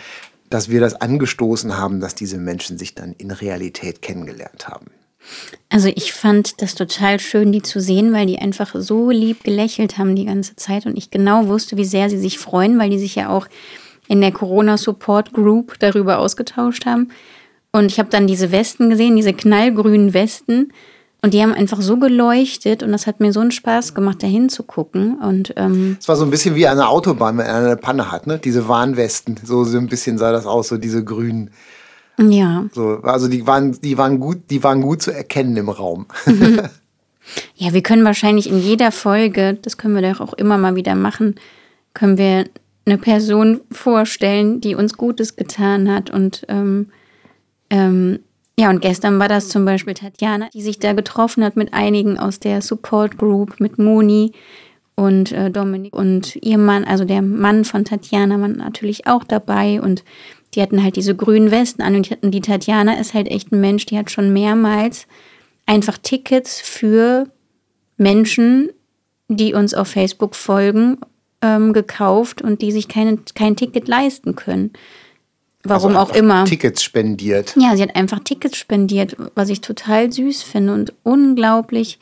[0.50, 4.88] dass wir das angestoßen haben, dass diese Menschen sich dann in Realität kennengelernt haben.
[5.70, 9.98] Also ich fand das total schön, die zu sehen, weil die einfach so lieb gelächelt
[9.98, 13.00] haben die ganze Zeit und ich genau wusste, wie sehr sie sich freuen, weil die
[13.00, 13.48] sich ja auch
[14.08, 17.10] in der Corona Support Group darüber ausgetauscht haben.
[17.72, 20.72] Und ich habe dann diese Westen gesehen, diese knallgrünen Westen.
[21.24, 24.28] Und die haben einfach so geleuchtet und das hat mir so einen Spaß gemacht, da
[24.28, 25.20] hinzugucken.
[25.20, 28.28] Und ähm es war so ein bisschen wie eine Autobahn, wenn einer eine Panne hat,
[28.28, 28.40] ne?
[28.40, 29.40] Diese Warnwesten.
[29.42, 31.50] So, so ein bisschen sah das aus, so diese grünen.
[32.20, 32.66] Ja.
[32.74, 36.08] So, also die waren, die waren gut, die waren gut zu erkennen im Raum.
[36.26, 36.62] Mhm.
[37.56, 40.94] Ja, wir können wahrscheinlich in jeder Folge, das können wir doch auch immer mal wieder
[40.94, 41.36] machen,
[41.94, 42.44] können wir
[42.86, 46.90] eine Person vorstellen, die uns Gutes getan hat und ähm,
[47.70, 48.20] ähm,
[48.58, 52.20] ja, und gestern war das zum Beispiel Tatjana, die sich da getroffen hat mit einigen
[52.20, 54.34] aus der Support Group, mit Moni
[54.96, 59.82] und äh, Dominik und ihr Mann, also der Mann von Tatjana war natürlich auch dabei
[59.82, 60.04] und
[60.54, 63.60] die hatten halt diese grünen Westen an und die, die Tatjana ist halt echt ein
[63.60, 65.08] Mensch, die hat schon mehrmals
[65.66, 67.28] einfach Tickets für
[67.98, 68.70] Menschen,
[69.30, 70.98] die uns auf Facebook folgen,
[71.42, 74.74] ähm, gekauft und die sich keine, kein Ticket leisten können.
[75.64, 76.46] Warum also auch immer.
[76.46, 77.56] Tickets spendiert.
[77.58, 82.00] Ja, sie hat einfach Tickets spendiert, was ich total süß finde und unglaublich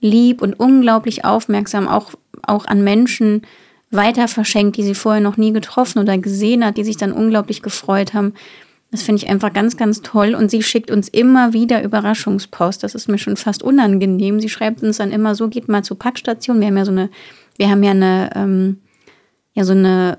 [0.00, 2.10] lieb und unglaublich aufmerksam auch,
[2.42, 3.42] auch an Menschen
[3.90, 7.62] weiter verschenkt, die sie vorher noch nie getroffen oder gesehen hat, die sich dann unglaublich
[7.62, 8.34] gefreut haben.
[8.90, 10.34] Das finde ich einfach ganz, ganz toll.
[10.34, 12.82] Und sie schickt uns immer wieder Überraschungspost.
[12.82, 14.40] Das ist mir schon fast unangenehm.
[14.40, 16.60] Sie schreibt uns dann immer so, geht mal zur Packstation.
[16.60, 17.10] Wir haben ja so eine,
[17.56, 18.78] wir haben ja eine, ähm,
[19.52, 20.18] ja so eine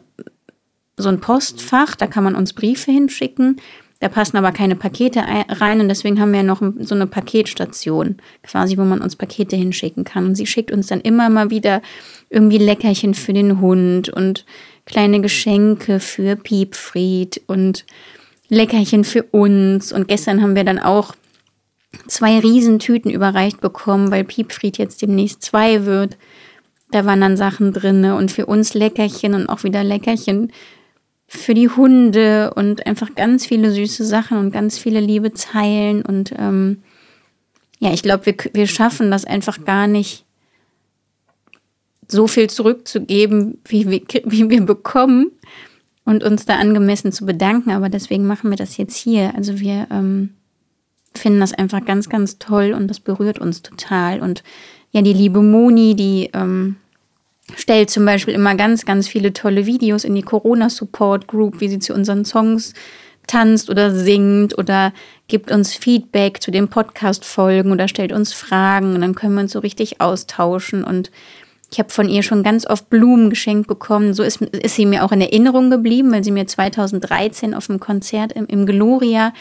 [0.98, 3.58] so ein Postfach, da kann man uns Briefe hinschicken.
[4.00, 8.78] Da passen aber keine Pakete rein und deswegen haben wir noch so eine Paketstation, quasi,
[8.78, 10.26] wo man uns Pakete hinschicken kann.
[10.26, 11.82] Und sie schickt uns dann immer mal wieder
[12.30, 14.46] irgendwie Leckerchen für den Hund und
[14.86, 17.86] kleine Geschenke für Piepfried und
[18.50, 19.94] Leckerchen für uns.
[19.94, 21.16] Und gestern haben wir dann auch
[22.08, 26.18] zwei Riesentüten überreicht bekommen, weil Piepfried jetzt demnächst zwei wird.
[26.92, 30.52] Da waren dann Sachen drin und für uns Leckerchen und auch wieder Leckerchen
[31.28, 36.04] für die Hunde und einfach ganz viele süße Sachen und ganz viele liebe Zeilen.
[36.04, 36.84] Und ähm,
[37.80, 40.26] ja, ich glaube, wir, wir schaffen das einfach gar nicht,
[42.08, 45.32] so viel zurückzugeben, wie wir, wie wir bekommen
[46.04, 47.72] und uns da angemessen zu bedanken.
[47.72, 49.34] Aber deswegen machen wir das jetzt hier.
[49.36, 50.32] Also wir ähm,
[51.14, 54.22] finden das einfach ganz, ganz toll und das berührt uns total.
[54.22, 54.44] Und
[54.92, 56.78] ja, die liebe Moni, die ähm,
[57.56, 61.94] stellt zum Beispiel immer ganz, ganz viele tolle Videos in die Corona-Support-Group, wie sie zu
[61.94, 62.74] unseren Songs
[63.28, 64.94] tanzt oder singt oder
[65.28, 69.54] gibt uns Feedback zu den Podcast-Folgen oder stellt uns Fragen und dann können wir uns
[69.54, 71.12] so richtig austauschen und
[71.72, 74.14] ich habe von ihr schon ganz oft Blumen geschenkt bekommen.
[74.14, 77.80] So ist, ist sie mir auch in Erinnerung geblieben, weil sie mir 2013 auf dem
[77.80, 79.34] Konzert im, im Gloria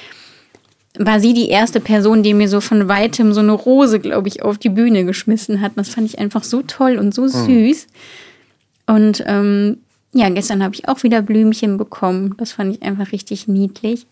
[0.99, 4.43] war sie die erste Person, die mir so von weitem so eine Rose, glaube ich,
[4.43, 5.73] auf die Bühne geschmissen hat.
[5.77, 7.29] Das fand ich einfach so toll und so hm.
[7.31, 7.87] süß.
[7.87, 8.95] Mhm.
[8.95, 9.79] Und ähm,
[10.13, 12.35] ja, gestern habe ich auch wieder Blümchen bekommen.
[12.39, 14.07] Das fand ich einfach richtig niedlich.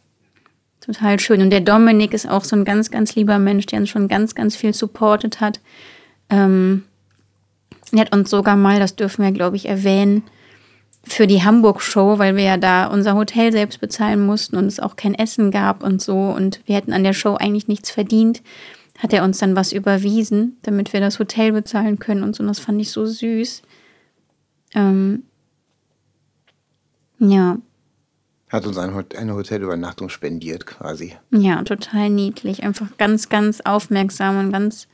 [0.81, 1.41] Total schön.
[1.41, 4.35] Und der Dominik ist auch so ein ganz, ganz lieber Mensch, der uns schon ganz,
[4.35, 5.61] ganz viel supportet hat.
[6.29, 6.83] Ähm,
[7.93, 10.25] er hat uns sogar mal, das dürfen wir, glaube ich, erwähnen,
[11.05, 14.97] für die Hamburg-Show, weil wir ja da unser Hotel selbst bezahlen mussten und es auch
[14.97, 18.43] kein Essen gab und so und wir hätten an der Show eigentlich nichts verdient,
[18.99, 22.43] hat er uns dann was überwiesen, damit wir das Hotel bezahlen können und so.
[22.43, 23.63] Und das fand ich so süß.
[24.75, 25.25] Ähm,
[27.19, 27.59] ja.
[28.49, 31.17] Hat uns eine Hotelübernachtung spendiert quasi.
[31.31, 32.63] Ja, total niedlich.
[32.63, 34.87] Einfach ganz, ganz aufmerksam und ganz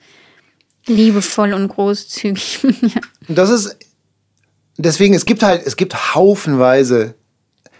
[0.86, 2.62] liebevoll und großzügig.
[2.82, 3.00] ja.
[3.28, 3.76] Das ist
[4.78, 7.14] deswegen, es gibt halt, es gibt haufenweise.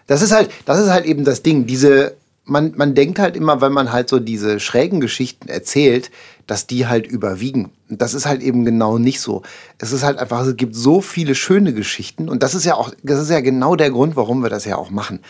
[0.07, 1.67] Das ist halt, das ist halt eben das Ding.
[1.67, 6.11] Diese, man, man denkt halt immer, wenn man halt so diese schrägen Geschichten erzählt,
[6.47, 7.71] dass die halt überwiegen.
[7.89, 9.43] Und das ist halt eben genau nicht so.
[9.79, 12.93] Es ist halt einfach, es gibt so viele schöne Geschichten und das ist ja auch,
[13.03, 15.21] das ist ja genau der Grund, warum wir das ja auch machen.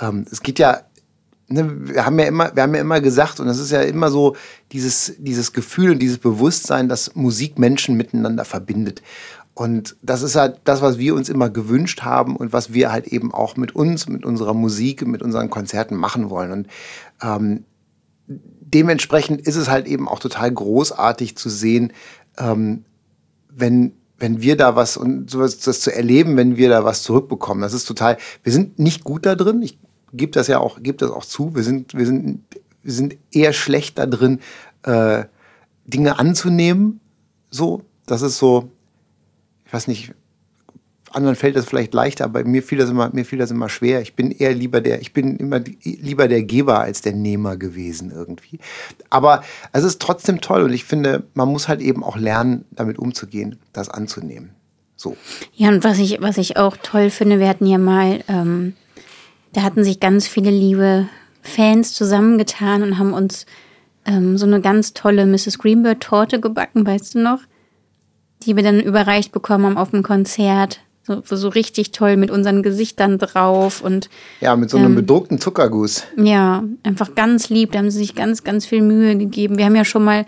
[0.00, 0.80] Ähm, es geht ja,
[1.48, 4.10] ne, wir haben ja immer, wir haben ja immer gesagt und es ist ja immer
[4.10, 4.34] so
[4.72, 9.00] dieses, dieses Gefühl und dieses Bewusstsein, dass Musik Menschen miteinander verbindet.
[9.54, 13.06] Und das ist halt das, was wir uns immer gewünscht haben und was wir halt
[13.06, 16.50] eben auch mit uns, mit unserer Musik, mit unseren Konzerten machen wollen.
[16.50, 16.66] Und
[17.22, 17.64] ähm,
[18.26, 21.92] dementsprechend ist es halt eben auch total großartig zu sehen,
[22.36, 22.84] ähm,
[23.48, 27.62] wenn, wenn wir da was und sowas das zu erleben, wenn wir da was zurückbekommen.
[27.62, 29.62] Das ist total, wir sind nicht gut da drin.
[29.62, 29.78] Ich
[30.12, 31.54] gebe das ja auch, gebe das auch zu.
[31.54, 32.40] Wir sind, wir sind,
[32.82, 34.40] wir sind eher schlecht da drin,
[34.82, 35.24] äh,
[35.86, 36.98] Dinge anzunehmen.
[37.50, 38.70] So, das ist so,
[39.74, 40.12] weiß nicht,
[41.10, 44.00] anderen fällt das vielleicht leichter, aber mir fiel das immer, mir fiel das immer schwer.
[44.02, 48.10] Ich bin eher lieber der, ich bin immer lieber der Geber als der Nehmer gewesen
[48.10, 48.58] irgendwie.
[49.10, 52.98] Aber es ist trotzdem toll und ich finde, man muss halt eben auch lernen, damit
[52.98, 54.50] umzugehen, das anzunehmen.
[54.96, 55.16] So.
[55.54, 58.74] Ja, und was ich, was ich auch toll finde, wir hatten ja mal, ähm,
[59.52, 61.08] da hatten sich ganz viele liebe
[61.42, 63.46] Fans zusammengetan und haben uns
[64.04, 65.58] ähm, so eine ganz tolle Mrs.
[65.58, 67.40] Greenbird Torte gebacken, weißt du noch?
[68.44, 70.80] Die wir dann überreicht bekommen haben auf dem Konzert.
[71.06, 74.08] So, so richtig toll mit unseren Gesichtern drauf und.
[74.40, 76.04] Ja, mit so einem ähm, bedruckten Zuckerguss.
[76.16, 77.72] Ja, einfach ganz lieb.
[77.72, 79.58] Da haben sie sich ganz, ganz viel Mühe gegeben.
[79.58, 80.24] Wir haben ja schon mal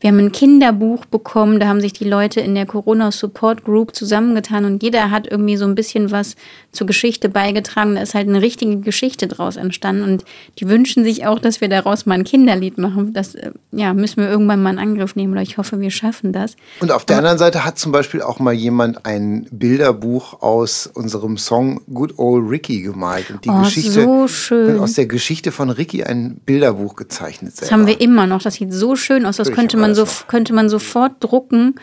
[0.00, 3.94] wir haben ein Kinderbuch bekommen, da haben sich die Leute in der Corona Support Group
[3.94, 6.36] zusammengetan und jeder hat irgendwie so ein bisschen was
[6.72, 7.96] zur Geschichte beigetragen.
[7.96, 10.24] Da ist halt eine richtige Geschichte draus entstanden und
[10.58, 13.12] die wünschen sich auch, dass wir daraus mal ein Kinderlied machen.
[13.12, 16.32] Das äh, ja, müssen wir irgendwann mal in Angriff nehmen oder ich hoffe, wir schaffen
[16.32, 16.56] das.
[16.80, 21.36] Und auf der anderen Seite hat zum Beispiel auch mal jemand ein Bilderbuch aus unserem
[21.36, 24.78] Song Good Old Ricky gemalt und die oh, Geschichte so schön.
[24.78, 27.56] aus der Geschichte von Ricky ein Bilderbuch gezeichnet.
[27.56, 27.66] Selber.
[27.66, 28.40] Das haben wir immer noch.
[28.40, 29.36] Das sieht so schön aus.
[29.36, 31.74] Das könnte man man so, könnte man sofort drucken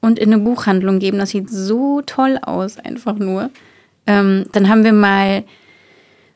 [0.00, 1.18] und in eine Buchhandlung geben.
[1.18, 3.50] Das sieht so toll aus, einfach nur.
[4.06, 5.44] Ähm, dann haben wir mal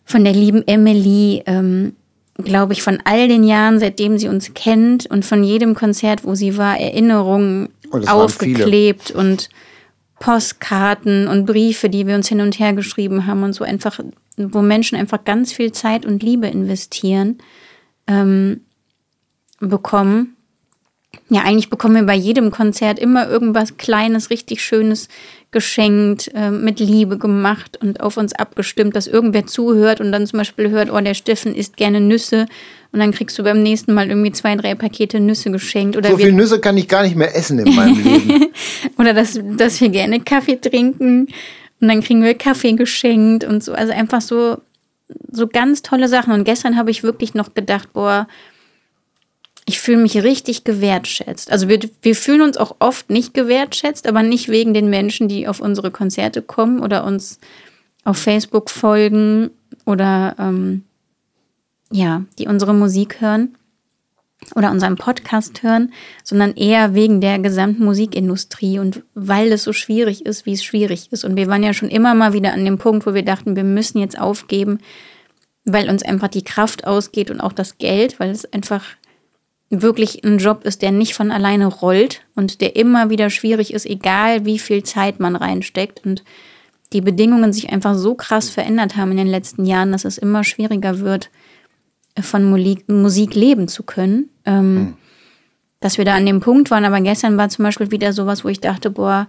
[0.05, 1.95] von der lieben Emily, ähm,
[2.37, 6.35] glaube ich, von all den Jahren, seitdem sie uns kennt und von jedem Konzert, wo
[6.35, 9.49] sie war, Erinnerungen oh, aufgeklebt und
[10.21, 13.99] Postkarten und Briefe, die wir uns hin und her geschrieben haben und so einfach,
[14.37, 17.39] wo Menschen einfach ganz viel Zeit und Liebe investieren,
[18.07, 18.61] ähm,
[19.59, 20.36] bekommen
[21.29, 25.09] ja, eigentlich bekommen wir bei jedem Konzert immer irgendwas Kleines, richtig Schönes
[25.51, 30.39] geschenkt, äh, mit Liebe gemacht und auf uns abgestimmt, dass irgendwer zuhört und dann zum
[30.39, 32.47] Beispiel hört, oh, der Steffen isst gerne Nüsse
[32.93, 35.97] und dann kriegst du beim nächsten Mal irgendwie zwei, drei Pakete Nüsse geschenkt.
[35.97, 38.47] Oder so viel Nüsse kann ich gar nicht mehr essen in meinem Leben.
[38.99, 41.29] oder dass, dass wir gerne Kaffee trinken
[41.81, 43.73] und dann kriegen wir Kaffee geschenkt und so.
[43.73, 44.59] Also einfach so,
[45.31, 46.33] so ganz tolle Sachen.
[46.33, 48.29] Und gestern habe ich wirklich noch gedacht, boah,
[49.69, 51.51] ich fühle mich richtig gewertschätzt.
[51.51, 55.49] Also wir, wir fühlen uns auch oft nicht gewertschätzt, aber nicht wegen den Menschen, die
[55.49, 57.41] auf unsere Konzerte kommen oder uns
[58.05, 59.51] auf Facebook folgen
[59.85, 60.85] oder ähm,
[61.91, 63.57] ja, die unsere Musik hören
[64.55, 65.93] oder unseren Podcast hören,
[66.23, 71.11] sondern eher wegen der gesamten Musikindustrie und weil es so schwierig ist, wie es schwierig
[71.11, 71.25] ist.
[71.25, 73.65] Und wir waren ja schon immer mal wieder an dem Punkt, wo wir dachten, wir
[73.65, 74.79] müssen jetzt aufgeben,
[75.65, 78.85] weil uns einfach die Kraft ausgeht und auch das Geld, weil es einfach
[79.71, 83.87] wirklich ein Job ist, der nicht von alleine rollt und der immer wieder schwierig ist,
[83.87, 86.23] egal wie viel Zeit man reinsteckt und
[86.93, 90.45] die Bedingungen sich einfach so krass verändert haben in den letzten Jahren, dass es immer
[90.45, 91.31] schwieriger wird,
[92.21, 92.49] von
[92.87, 94.31] Musik leben zu können.
[94.45, 94.97] Ähm, mhm.
[95.81, 98.49] Dass wir da an dem Punkt waren, aber gestern war zum Beispiel wieder sowas, wo
[98.49, 99.29] ich dachte, boah,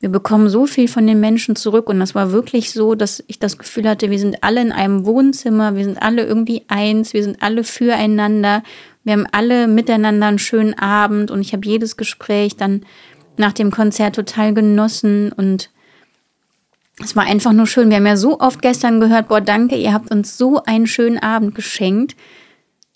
[0.00, 3.38] wir bekommen so viel von den Menschen zurück und das war wirklich so, dass ich
[3.38, 7.22] das Gefühl hatte, wir sind alle in einem Wohnzimmer, wir sind alle irgendwie eins, wir
[7.24, 8.62] sind alle füreinander,
[9.08, 12.84] wir haben alle miteinander einen schönen Abend und ich habe jedes Gespräch dann
[13.38, 15.70] nach dem Konzert total genossen und
[17.02, 17.88] es war einfach nur schön.
[17.88, 21.18] Wir haben ja so oft gestern gehört, boah, danke, ihr habt uns so einen schönen
[21.18, 22.16] Abend geschenkt.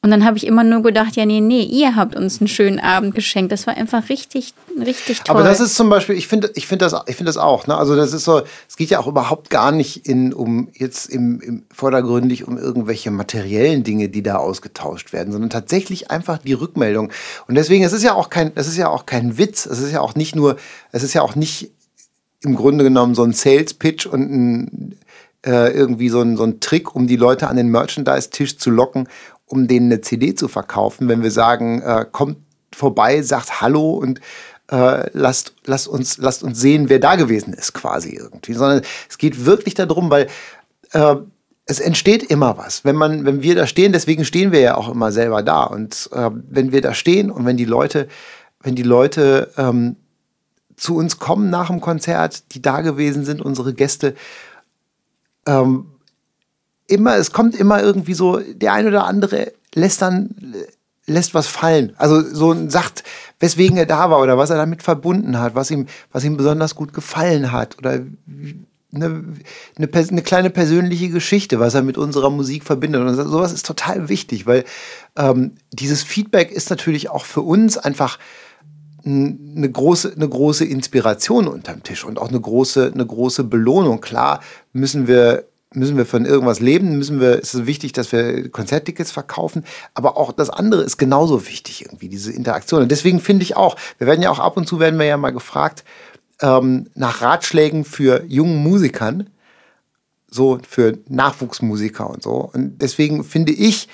[0.04, 2.80] Und dann habe ich immer nur gedacht, ja, nee, nee, ihr habt uns einen schönen
[2.80, 3.52] Abend geschenkt.
[3.52, 5.36] Das war einfach richtig, richtig toll.
[5.36, 7.68] Aber das ist zum Beispiel, ich finde, ich finde das, ich finde das auch.
[7.68, 7.76] Ne?
[7.76, 11.40] Also das ist so, es geht ja auch überhaupt gar nicht in, um jetzt im,
[11.40, 17.12] im vordergründig um irgendwelche materiellen Dinge, die da ausgetauscht werden, sondern tatsächlich einfach die Rückmeldung.
[17.46, 19.66] Und deswegen, es ist ja auch kein, es ist ja auch kein Witz.
[19.66, 20.56] Es ist ja auch nicht nur,
[20.90, 21.70] es ist ja auch nicht
[22.42, 24.98] im Grunde genommen so ein Sales Pitch und ein,
[25.46, 29.08] äh, irgendwie so ein, so ein Trick, um die Leute an den Merchandise-Tisch zu locken
[29.52, 32.38] um denen eine CD zu verkaufen, wenn wir sagen, äh, kommt
[32.74, 34.18] vorbei, sagt Hallo und
[34.70, 38.54] äh, lasst, lasst, uns, lasst uns sehen, wer da gewesen ist, quasi irgendwie.
[38.54, 38.80] Sondern
[39.10, 40.28] es geht wirklich darum, weil
[40.92, 41.16] äh,
[41.66, 42.82] es entsteht immer was.
[42.86, 45.64] Wenn man, wenn wir da stehen, deswegen stehen wir ja auch immer selber da.
[45.64, 48.08] Und äh, wenn wir da stehen und wenn die Leute,
[48.62, 49.96] wenn die Leute ähm,
[50.76, 54.14] zu uns kommen nach dem Konzert, die da gewesen sind, unsere Gäste,
[55.46, 55.91] ähm,
[56.92, 60.30] immer, es kommt immer irgendwie so, der ein oder andere lässt dann,
[61.06, 61.94] lässt was fallen.
[61.96, 63.02] Also so sagt,
[63.40, 66.74] weswegen er da war oder was er damit verbunden hat, was ihm, was ihm besonders
[66.74, 68.00] gut gefallen hat oder
[68.94, 69.34] eine,
[69.76, 73.00] eine, eine, kleine persönliche Geschichte, was er mit unserer Musik verbindet.
[73.00, 74.64] Und sowas ist total wichtig, weil
[75.16, 78.18] ähm, dieses Feedback ist natürlich auch für uns einfach
[79.04, 84.00] eine große, eine große Inspiration unterm Tisch und auch eine große, eine große Belohnung.
[84.00, 84.40] Klar
[84.72, 85.44] müssen wir
[85.74, 89.64] müssen wir von irgendwas leben, müssen wir, ist es wichtig, dass wir Konzerttickets verkaufen,
[89.94, 92.82] aber auch das andere ist genauso wichtig irgendwie, diese Interaktion.
[92.82, 95.16] Und deswegen finde ich auch, wir werden ja auch ab und zu, werden wir ja
[95.16, 95.84] mal gefragt,
[96.40, 99.30] ähm, nach Ratschlägen für jungen Musikern,
[100.28, 102.50] so für Nachwuchsmusiker und so.
[102.52, 103.88] Und deswegen finde ich,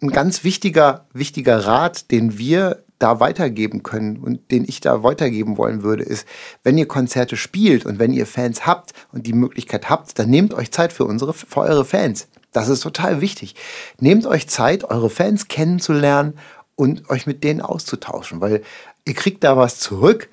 [0.00, 5.56] ein ganz wichtiger, wichtiger Rat, den wir da weitergeben können und den ich da weitergeben
[5.56, 6.26] wollen würde, ist,
[6.64, 10.52] wenn ihr Konzerte spielt und wenn ihr Fans habt und die Möglichkeit habt, dann nehmt
[10.54, 12.28] euch Zeit für unsere, für eure Fans.
[12.52, 13.54] Das ist total wichtig.
[14.00, 16.34] Nehmt euch Zeit, eure Fans kennenzulernen
[16.74, 18.62] und euch mit denen auszutauschen, weil
[19.04, 20.28] ihr kriegt da was zurück,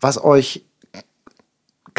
[0.00, 0.64] was euch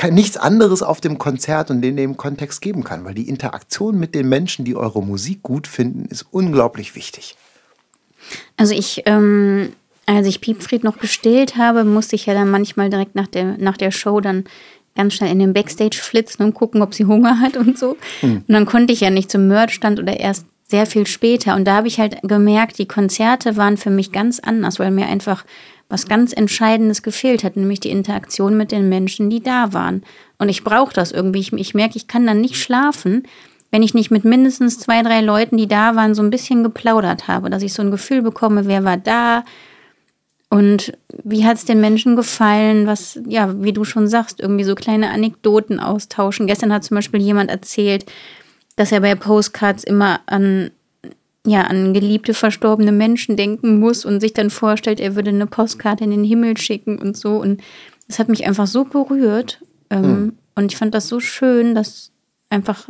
[0.09, 4.15] nichts anderes auf dem Konzert und in dem Kontext geben kann, weil die Interaktion mit
[4.15, 7.35] den Menschen, die eure Musik gut finden, ist unglaublich wichtig.
[8.57, 9.73] Also ich ähm,
[10.17, 13.77] als ich Piepfried noch gestillt habe, musste ich ja dann manchmal direkt nach der, nach
[13.77, 14.45] der Show dann
[14.95, 17.97] ganz schnell in den Backstage flitzen und gucken, ob sie Hunger hat und so.
[18.21, 18.43] Hm.
[18.47, 21.55] Und dann konnte ich ja nicht zum Merchstand oder erst sehr viel später.
[21.55, 25.05] Und da habe ich halt gemerkt, die Konzerte waren für mich ganz anders, weil mir
[25.05, 25.45] einfach
[25.89, 30.03] was ganz Entscheidendes gefehlt hat, nämlich die Interaktion mit den Menschen, die da waren.
[30.37, 31.39] Und ich brauche das irgendwie.
[31.39, 33.23] Ich, ich merke, ich kann dann nicht schlafen,
[33.71, 37.27] wenn ich nicht mit mindestens zwei, drei Leuten, die da waren, so ein bisschen geplaudert
[37.27, 39.43] habe, dass ich so ein Gefühl bekomme, wer war da,
[40.51, 40.91] und
[41.23, 45.09] wie hat es den Menschen gefallen, was, ja, wie du schon sagst, irgendwie so kleine
[45.09, 46.45] Anekdoten austauschen.
[46.45, 48.05] Gestern hat zum Beispiel jemand erzählt,
[48.75, 50.71] dass er bei Postcards immer an,
[51.47, 56.03] ja, an geliebte verstorbene Menschen denken muss und sich dann vorstellt, er würde eine Postkarte
[56.03, 57.37] in den Himmel schicken und so.
[57.37, 57.61] Und
[58.09, 59.61] das hat mich einfach so berührt.
[59.89, 60.33] Ähm, mhm.
[60.55, 62.11] Und ich fand das so schön, das
[62.49, 62.89] einfach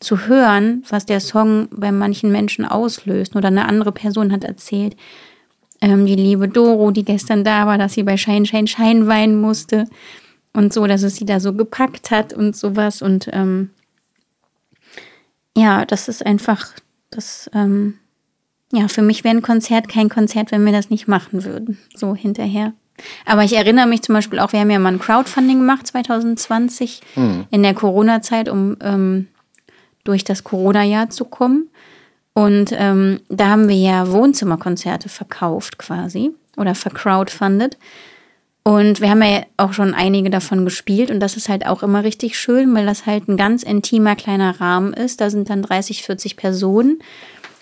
[0.00, 3.36] zu hören, was der Song bei manchen Menschen auslöst.
[3.36, 4.96] Oder eine andere Person hat erzählt,
[5.80, 9.40] ähm, die liebe Doro, die gestern da war, dass sie bei Schein, Schein, Schein weinen
[9.40, 9.86] musste
[10.52, 13.02] und so, dass es sie da so gepackt hat und sowas.
[13.02, 13.70] Und ähm,
[15.56, 16.72] ja, das ist einfach,
[17.10, 17.98] das, ähm,
[18.72, 22.14] ja, für mich wäre ein Konzert kein Konzert, wenn wir das nicht machen würden, so
[22.14, 22.72] hinterher.
[23.24, 27.00] Aber ich erinnere mich zum Beispiel auch, wir haben ja mal ein Crowdfunding gemacht 2020
[27.16, 27.46] mhm.
[27.50, 29.28] in der Corona-Zeit, um ähm,
[30.04, 31.70] durch das Corona-Jahr zu kommen.
[32.34, 37.76] Und ähm, da haben wir ja Wohnzimmerkonzerte verkauft quasi oder vercrowdfundet.
[38.62, 42.04] Und wir haben ja auch schon einige davon gespielt und das ist halt auch immer
[42.04, 45.20] richtig schön, weil das halt ein ganz intimer kleiner Rahmen ist.
[45.20, 46.98] Da sind dann 30, 40 Personen.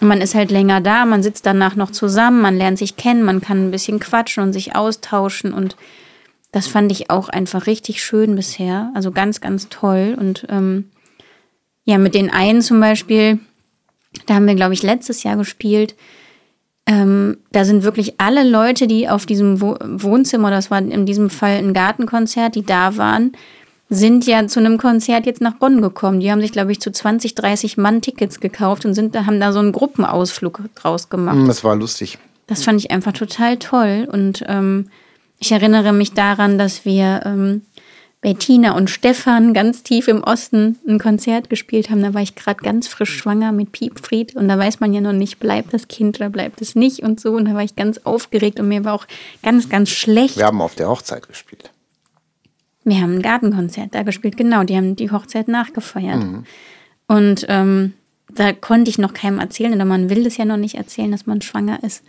[0.00, 3.24] Und man ist halt länger da, man sitzt danach noch zusammen, man lernt sich kennen,
[3.24, 5.76] man kann ein bisschen quatschen und sich austauschen und
[6.52, 8.90] das fand ich auch einfach richtig schön bisher.
[8.94, 10.16] Also ganz, ganz toll.
[10.18, 10.90] Und ähm,
[11.84, 13.38] ja, mit den einen zum Beispiel,
[14.26, 15.94] da haben wir, glaube ich, letztes Jahr gespielt.
[16.86, 21.28] ähm, da sind wirklich alle Leute, die auf diesem Wo Wohnzimmer, das war in diesem
[21.30, 23.32] Fall ein Gartenkonzert, die da waren,
[23.90, 26.20] sind ja zu einem Konzert jetzt nach Bonn gekommen.
[26.20, 29.52] Die haben sich, glaube ich, zu 20, 30 Mann Tickets gekauft und sind, haben da
[29.52, 31.36] so einen Gruppenausflug draus gemacht.
[31.36, 32.18] Hm, Das war lustig.
[32.46, 34.08] Das fand ich einfach total toll.
[34.10, 34.88] Und ähm,
[35.38, 37.62] ich erinnere mich daran, dass wir ähm,
[38.20, 42.02] bei Tina und Stefan ganz tief im Osten ein Konzert gespielt haben.
[42.02, 45.12] Da war ich gerade ganz frisch schwanger mit Piepfried und da weiß man ja noch
[45.12, 47.34] nicht, bleibt das Kind oder bleibt es nicht und so.
[47.34, 49.06] Und da war ich ganz aufgeregt und mir war auch
[49.42, 50.36] ganz, ganz schlecht.
[50.36, 51.70] Wir haben auf der Hochzeit gespielt.
[52.84, 54.64] Wir haben ein Gartenkonzert da gespielt, genau.
[54.64, 56.24] Die haben die Hochzeit nachgefeiert.
[57.06, 57.92] Und ähm,
[58.34, 61.26] da konnte ich noch keinem erzählen, oder man will es ja noch nicht erzählen, dass
[61.26, 62.02] man schwanger ist.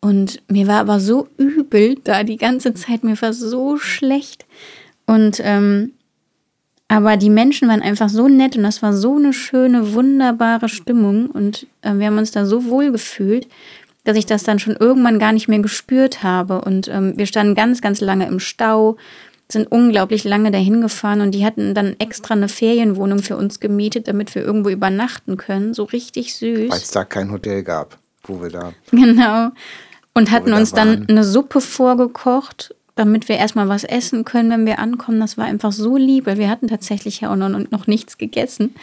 [0.00, 4.46] Und mir war aber so übel da die ganze Zeit, mir war so schlecht.
[5.06, 5.92] Und ähm,
[6.88, 11.26] aber die Menschen waren einfach so nett und das war so eine schöne, wunderbare Stimmung
[11.26, 13.46] und äh, wir haben uns da so wohl gefühlt,
[14.02, 16.62] dass ich das dann schon irgendwann gar nicht mehr gespürt habe.
[16.62, 18.96] Und ähm, wir standen ganz, ganz lange im Stau,
[19.48, 24.08] sind unglaublich lange dahin gefahren und die hatten dann extra eine Ferienwohnung für uns gemietet,
[24.08, 25.74] damit wir irgendwo übernachten können.
[25.74, 26.70] So richtig süß.
[26.70, 28.72] Weil es da kein Hotel gab, wo wir da.
[28.90, 29.50] Genau.
[30.12, 34.78] Und hatten uns dann eine Suppe vorgekocht, damit wir erstmal was essen können, wenn wir
[34.78, 35.20] ankommen.
[35.20, 38.74] Das war einfach so lieb, weil wir hatten tatsächlich ja auch noch, nichts gegessen.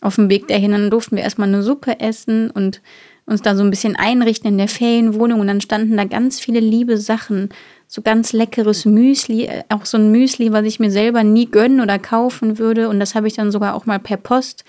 [0.00, 2.82] Auf dem Weg dahin, dann durften wir erstmal eine Suppe essen und
[3.26, 5.38] uns da so ein bisschen einrichten in der Ferienwohnung.
[5.38, 7.50] Und dann standen da ganz viele liebe Sachen.
[7.86, 11.80] So ganz leckeres Müsli, äh, auch so ein Müsli, was ich mir selber nie gönnen
[11.80, 12.88] oder kaufen würde.
[12.88, 14.64] Und das habe ich dann sogar auch mal per Post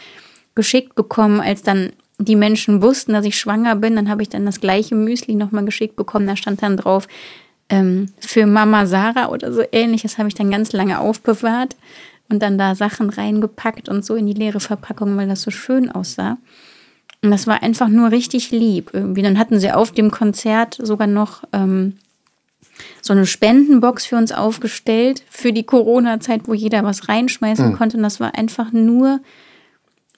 [0.53, 3.95] geschickt bekommen, als dann die Menschen wussten, dass ich schwanger bin.
[3.95, 6.27] Dann habe ich dann das gleiche Müsli nochmal geschickt bekommen.
[6.27, 7.07] Da stand dann drauf,
[7.71, 10.03] ähm, für Mama Sarah oder so ähnlich.
[10.03, 11.75] Das habe ich dann ganz lange aufbewahrt
[12.29, 15.89] und dann da Sachen reingepackt und so in die leere Verpackung, weil das so schön
[15.89, 16.37] aussah.
[17.23, 19.21] Und das war einfach nur richtig lieb irgendwie.
[19.21, 21.97] Dann hatten sie auf dem Konzert sogar noch ähm,
[23.01, 27.97] so eine Spendenbox für uns aufgestellt für die Corona-Zeit, wo jeder was reinschmeißen konnte.
[27.97, 29.19] Und das war einfach nur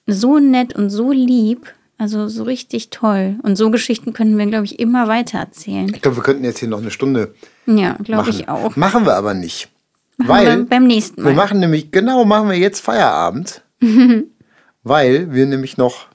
[0.06, 1.72] so nett und so lieb.
[1.96, 3.36] Also so richtig toll.
[3.42, 5.88] Und so Geschichten können wir, glaube ich, immer weiter erzählen.
[5.94, 7.34] Ich glaube, wir könnten jetzt hier noch eine Stunde
[7.66, 8.74] Ja, glaube ich auch.
[8.76, 9.68] Machen wir aber nicht.
[10.16, 11.30] Machen weil wir beim nächsten Mal.
[11.30, 13.62] wir machen nämlich, genau, machen wir jetzt Feierabend.
[14.82, 16.06] weil wir nämlich noch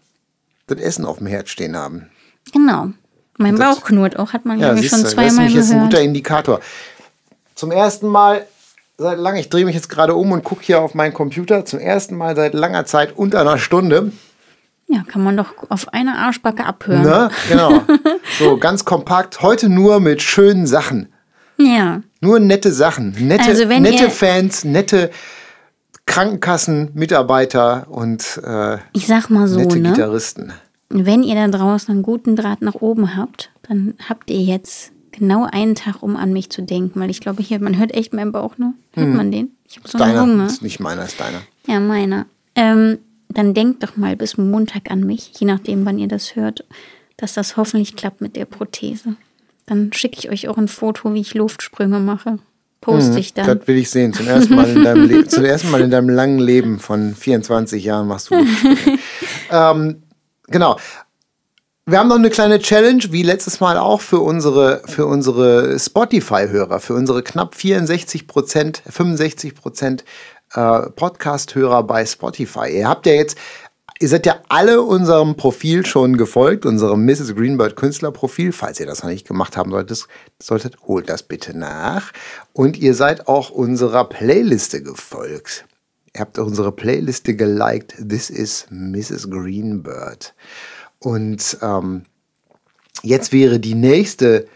[0.68, 2.10] das Essen auf dem Herd stehen haben.
[2.54, 2.90] Genau.
[3.38, 5.48] Mein Das- Bauch knurrt auch, hat man, Ja, glaube ich, schon du, das ist zweimal
[5.50, 5.92] jetzt ein gehört.
[5.92, 6.60] guter Indikator.
[7.56, 8.46] Zum ersten Mal
[8.98, 11.80] seit langem, ich drehe mich jetzt gerade um und gucke hier auf meinen Computer, zum
[11.80, 14.12] ersten Mal seit langer Zeit unter einer Stunde.
[14.92, 17.04] Ja, kann man doch auf einer Arschbacke abhören.
[17.04, 17.30] Ne?
[17.48, 17.82] Genau.
[18.40, 19.42] So ganz kompakt.
[19.42, 21.10] Heute nur mit schönen Sachen.
[21.58, 22.02] Ja.
[22.22, 23.12] Nur nette Sachen.
[23.20, 25.12] Nette, Also nette Fans, nette
[26.06, 29.90] Krankenkassenmitarbeiter und äh, Ich sag mal so, nette ne?
[29.92, 30.54] Gitarristen.
[30.90, 35.46] Wenn ihr da draußen einen guten Draht nach oben habt, dann habt ihr jetzt genau
[35.52, 37.00] einen Tag, um an mich zu denken.
[37.00, 38.74] Weil ich glaube, hier, man hört echt meinen Bauch, ne?
[38.94, 39.52] Hört man den?
[39.68, 40.46] Ich habe so einen Deiner Hunger.
[40.48, 41.42] ist nicht meiner, ist deiner.
[41.68, 42.26] Ja, meiner.
[42.56, 42.98] Ähm,
[43.30, 46.66] dann denkt doch mal bis Montag an mich, je nachdem, wann ihr das hört,
[47.18, 49.16] dass das hoffentlich klappt mit der Prothese.
[49.68, 52.40] Dann schicke ich euch auch ein Foto, wie ich Luftsprünge mache.
[52.82, 53.46] Poste ich dann.
[53.46, 54.14] Das will ich sehen.
[54.14, 57.84] Zum ersten Mal in deinem, Le zum ersten Mal in deinem langen Leben von 24
[57.84, 59.00] Jahren machst du Luftsprünge.
[59.52, 60.04] ähm,
[60.48, 60.78] genau.
[61.86, 66.80] Wir haben noch eine kleine Challenge, wie letztes Mal auch für unsere, für unsere Spotify-Hörer,
[66.80, 70.06] für unsere knapp 64 Prozent, 65 Prozent
[70.54, 72.70] äh, Podcast-Hörer bei Spotify.
[72.70, 73.38] Ihr habt ja jetzt,
[74.00, 77.36] ihr seid ja alle unserem Profil schon gefolgt, unserem Mrs.
[77.36, 78.52] Greenbird Künstlerprofil.
[78.52, 80.08] Falls ihr das noch nicht gemacht haben solltet,
[80.42, 82.12] solltet, holt das bitte nach.
[82.54, 85.66] Und ihr seid auch unserer Playliste gefolgt.
[86.16, 87.96] Ihr habt unsere Playliste geliked.
[88.08, 89.30] This is Mrs.
[89.30, 90.34] Greenbird.
[91.00, 92.04] Und ähm,
[93.04, 94.48] jetzt wäre die nächste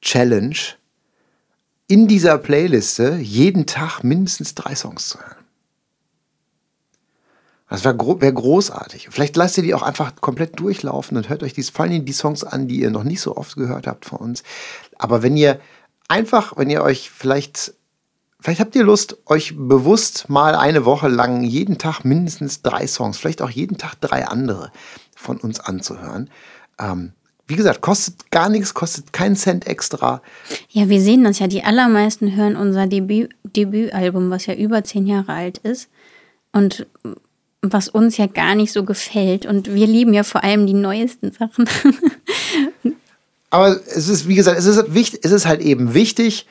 [0.00, 0.56] Challenge,
[1.88, 5.37] in dieser Playliste jeden Tag mindestens drei Songs zu hören.
[7.68, 9.08] Das wäre wär großartig.
[9.10, 12.12] Vielleicht lasst ihr die auch einfach komplett durchlaufen und hört euch die, vor allem die
[12.12, 14.42] Songs an, die ihr noch nicht so oft gehört habt von uns.
[14.96, 15.60] Aber wenn ihr
[16.08, 17.74] einfach, wenn ihr euch vielleicht,
[18.40, 23.18] vielleicht habt ihr Lust, euch bewusst mal eine Woche lang jeden Tag mindestens drei Songs,
[23.18, 24.72] vielleicht auch jeden Tag drei andere
[25.14, 26.30] von uns anzuhören.
[26.78, 27.12] Ähm,
[27.46, 30.22] wie gesagt, kostet gar nichts, kostet keinen Cent extra.
[30.68, 31.46] Ja, wir sehen das ja.
[31.46, 35.88] Die allermeisten hören unser Debüt, Debütalbum, was ja über zehn Jahre alt ist.
[36.52, 36.86] Und
[37.62, 39.46] was uns ja gar nicht so gefällt.
[39.46, 41.68] Und wir lieben ja vor allem die neuesten Sachen.
[43.50, 46.46] Aber es ist, wie gesagt, es ist, wichtig, es ist halt eben wichtig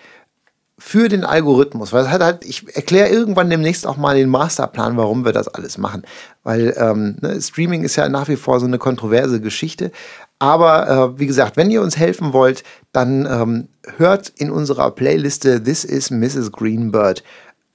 [0.80, 5.26] für den Algorithmus, weil hat halt, ich erkläre irgendwann demnächst auch mal den Masterplan, warum
[5.26, 6.03] wir das alles machen.
[6.43, 9.91] Weil ähm, ne, Streaming ist ja nach wie vor so eine kontroverse Geschichte.
[10.39, 15.64] Aber äh, wie gesagt, wenn ihr uns helfen wollt, dann ähm, hört in unserer Playliste
[15.64, 16.51] This is Mrs.
[16.51, 17.24] Greenbird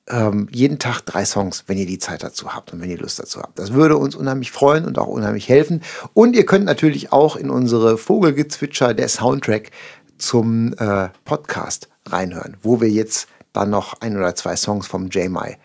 [0.09, 3.19] ähm, jeden Tag drei Songs, wenn ihr die Zeit dazu habt und wenn ihr Lust
[3.19, 3.59] dazu habt.
[3.59, 5.83] Das würde uns unheimlich freuen und auch unheimlich helfen.
[6.13, 9.71] Und ihr könnt natürlich auch in unsere Vogelgezwitscher, der Soundtrack
[10.19, 15.59] zum äh, Podcast reinhören, wo wir jetzt dann noch ein oder zwei Songs vom J-Mai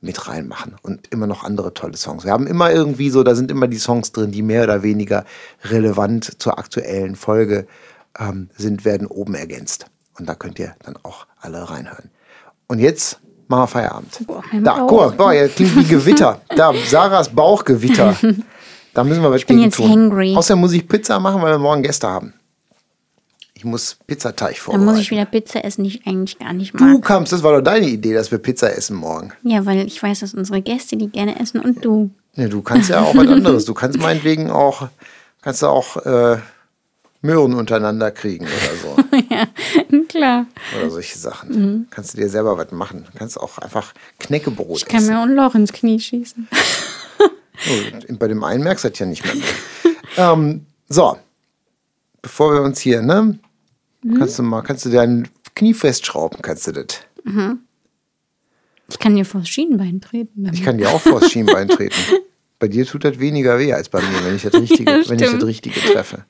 [0.00, 2.24] mit reinmachen und immer noch andere tolle Songs.
[2.24, 5.24] Wir haben immer irgendwie so, da sind immer die Songs drin, die mehr oder weniger
[5.64, 7.66] relevant zur aktuellen Folge
[8.18, 9.86] ähm, sind, werden oben ergänzt.
[10.18, 12.10] Und da könnt ihr dann auch alle reinhören.
[12.66, 13.20] Und jetzt
[13.50, 14.26] machen wir Feierabend.
[14.26, 16.40] Boah, da, guck mal, boah, jetzt klingt wie Gewitter.
[16.56, 18.16] Da, Sarahs Bauchgewitter.
[18.92, 19.88] Da müssen wir was bin gegen jetzt tun.
[19.88, 20.34] hangry.
[20.36, 22.34] Außerdem muss ich Pizza machen, weil wir morgen Gäste haben.
[23.54, 24.84] Ich muss Pizzateig Dann vorbereiten.
[24.90, 27.02] muss ich wieder Pizza essen, die ich eigentlich gar nicht du mag.
[27.02, 29.32] kamst, das war doch deine Idee, dass wir Pizza essen morgen.
[29.44, 32.10] Ja, weil ich weiß, dass unsere Gäste die gerne essen und du.
[32.34, 33.64] Ja, du kannst ja auch was anderes.
[33.64, 34.88] Du kannst meinetwegen auch,
[35.40, 36.38] kannst du auch äh,
[37.22, 39.18] Möhren untereinander kriegen oder so.
[39.30, 39.46] ja,
[40.08, 40.46] klar.
[40.78, 41.86] Oder solche Sachen.
[41.90, 43.04] Kannst du dir selber was machen.
[43.12, 45.12] Du kannst auch einfach Knäckebrot Ich kann essen.
[45.12, 46.48] mir auch ein Loch ins Knie schießen.
[47.20, 49.34] Oh, bei dem einen merkst du das ja nicht mehr.
[50.16, 51.18] ähm, so,
[52.22, 53.38] bevor wir uns hier, ne?
[54.16, 56.86] Kannst du mal, kannst du dein Knie festschrauben, kannst du das.
[58.88, 60.48] Ich kann dir vors Schienbein treten.
[60.54, 61.94] Ich kann dir auch vors Schienbein treten.
[62.58, 65.18] Bei dir tut das weniger weh als bei mir, wenn ich das Richtige, Ja, wenn
[65.18, 65.44] ich das.
[65.46, 66.26] Richtige treffe.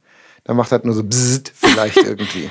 [0.50, 2.50] Dann macht das nur so bzzzt vielleicht irgendwie.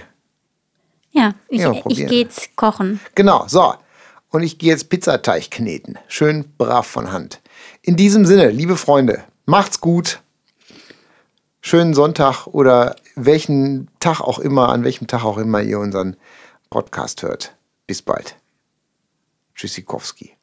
[1.12, 3.02] Ja, ich, Ja, ich gehe jetzt kochen.
[3.14, 3.74] Genau, so.
[4.30, 6.00] Und ich gehe jetzt Pizzateig kneten.
[6.08, 7.42] Schön brav von Hand.
[7.82, 10.22] In diesem Sinne, liebe Freunde, macht's gut.
[11.60, 16.16] Schönen Sonntag oder welchen Tag auch immer, an welchem Tag auch immer ihr unseren
[16.70, 17.54] Podcast hört.
[17.86, 18.38] Bis bald.
[19.56, 20.39] Tschüssikowski.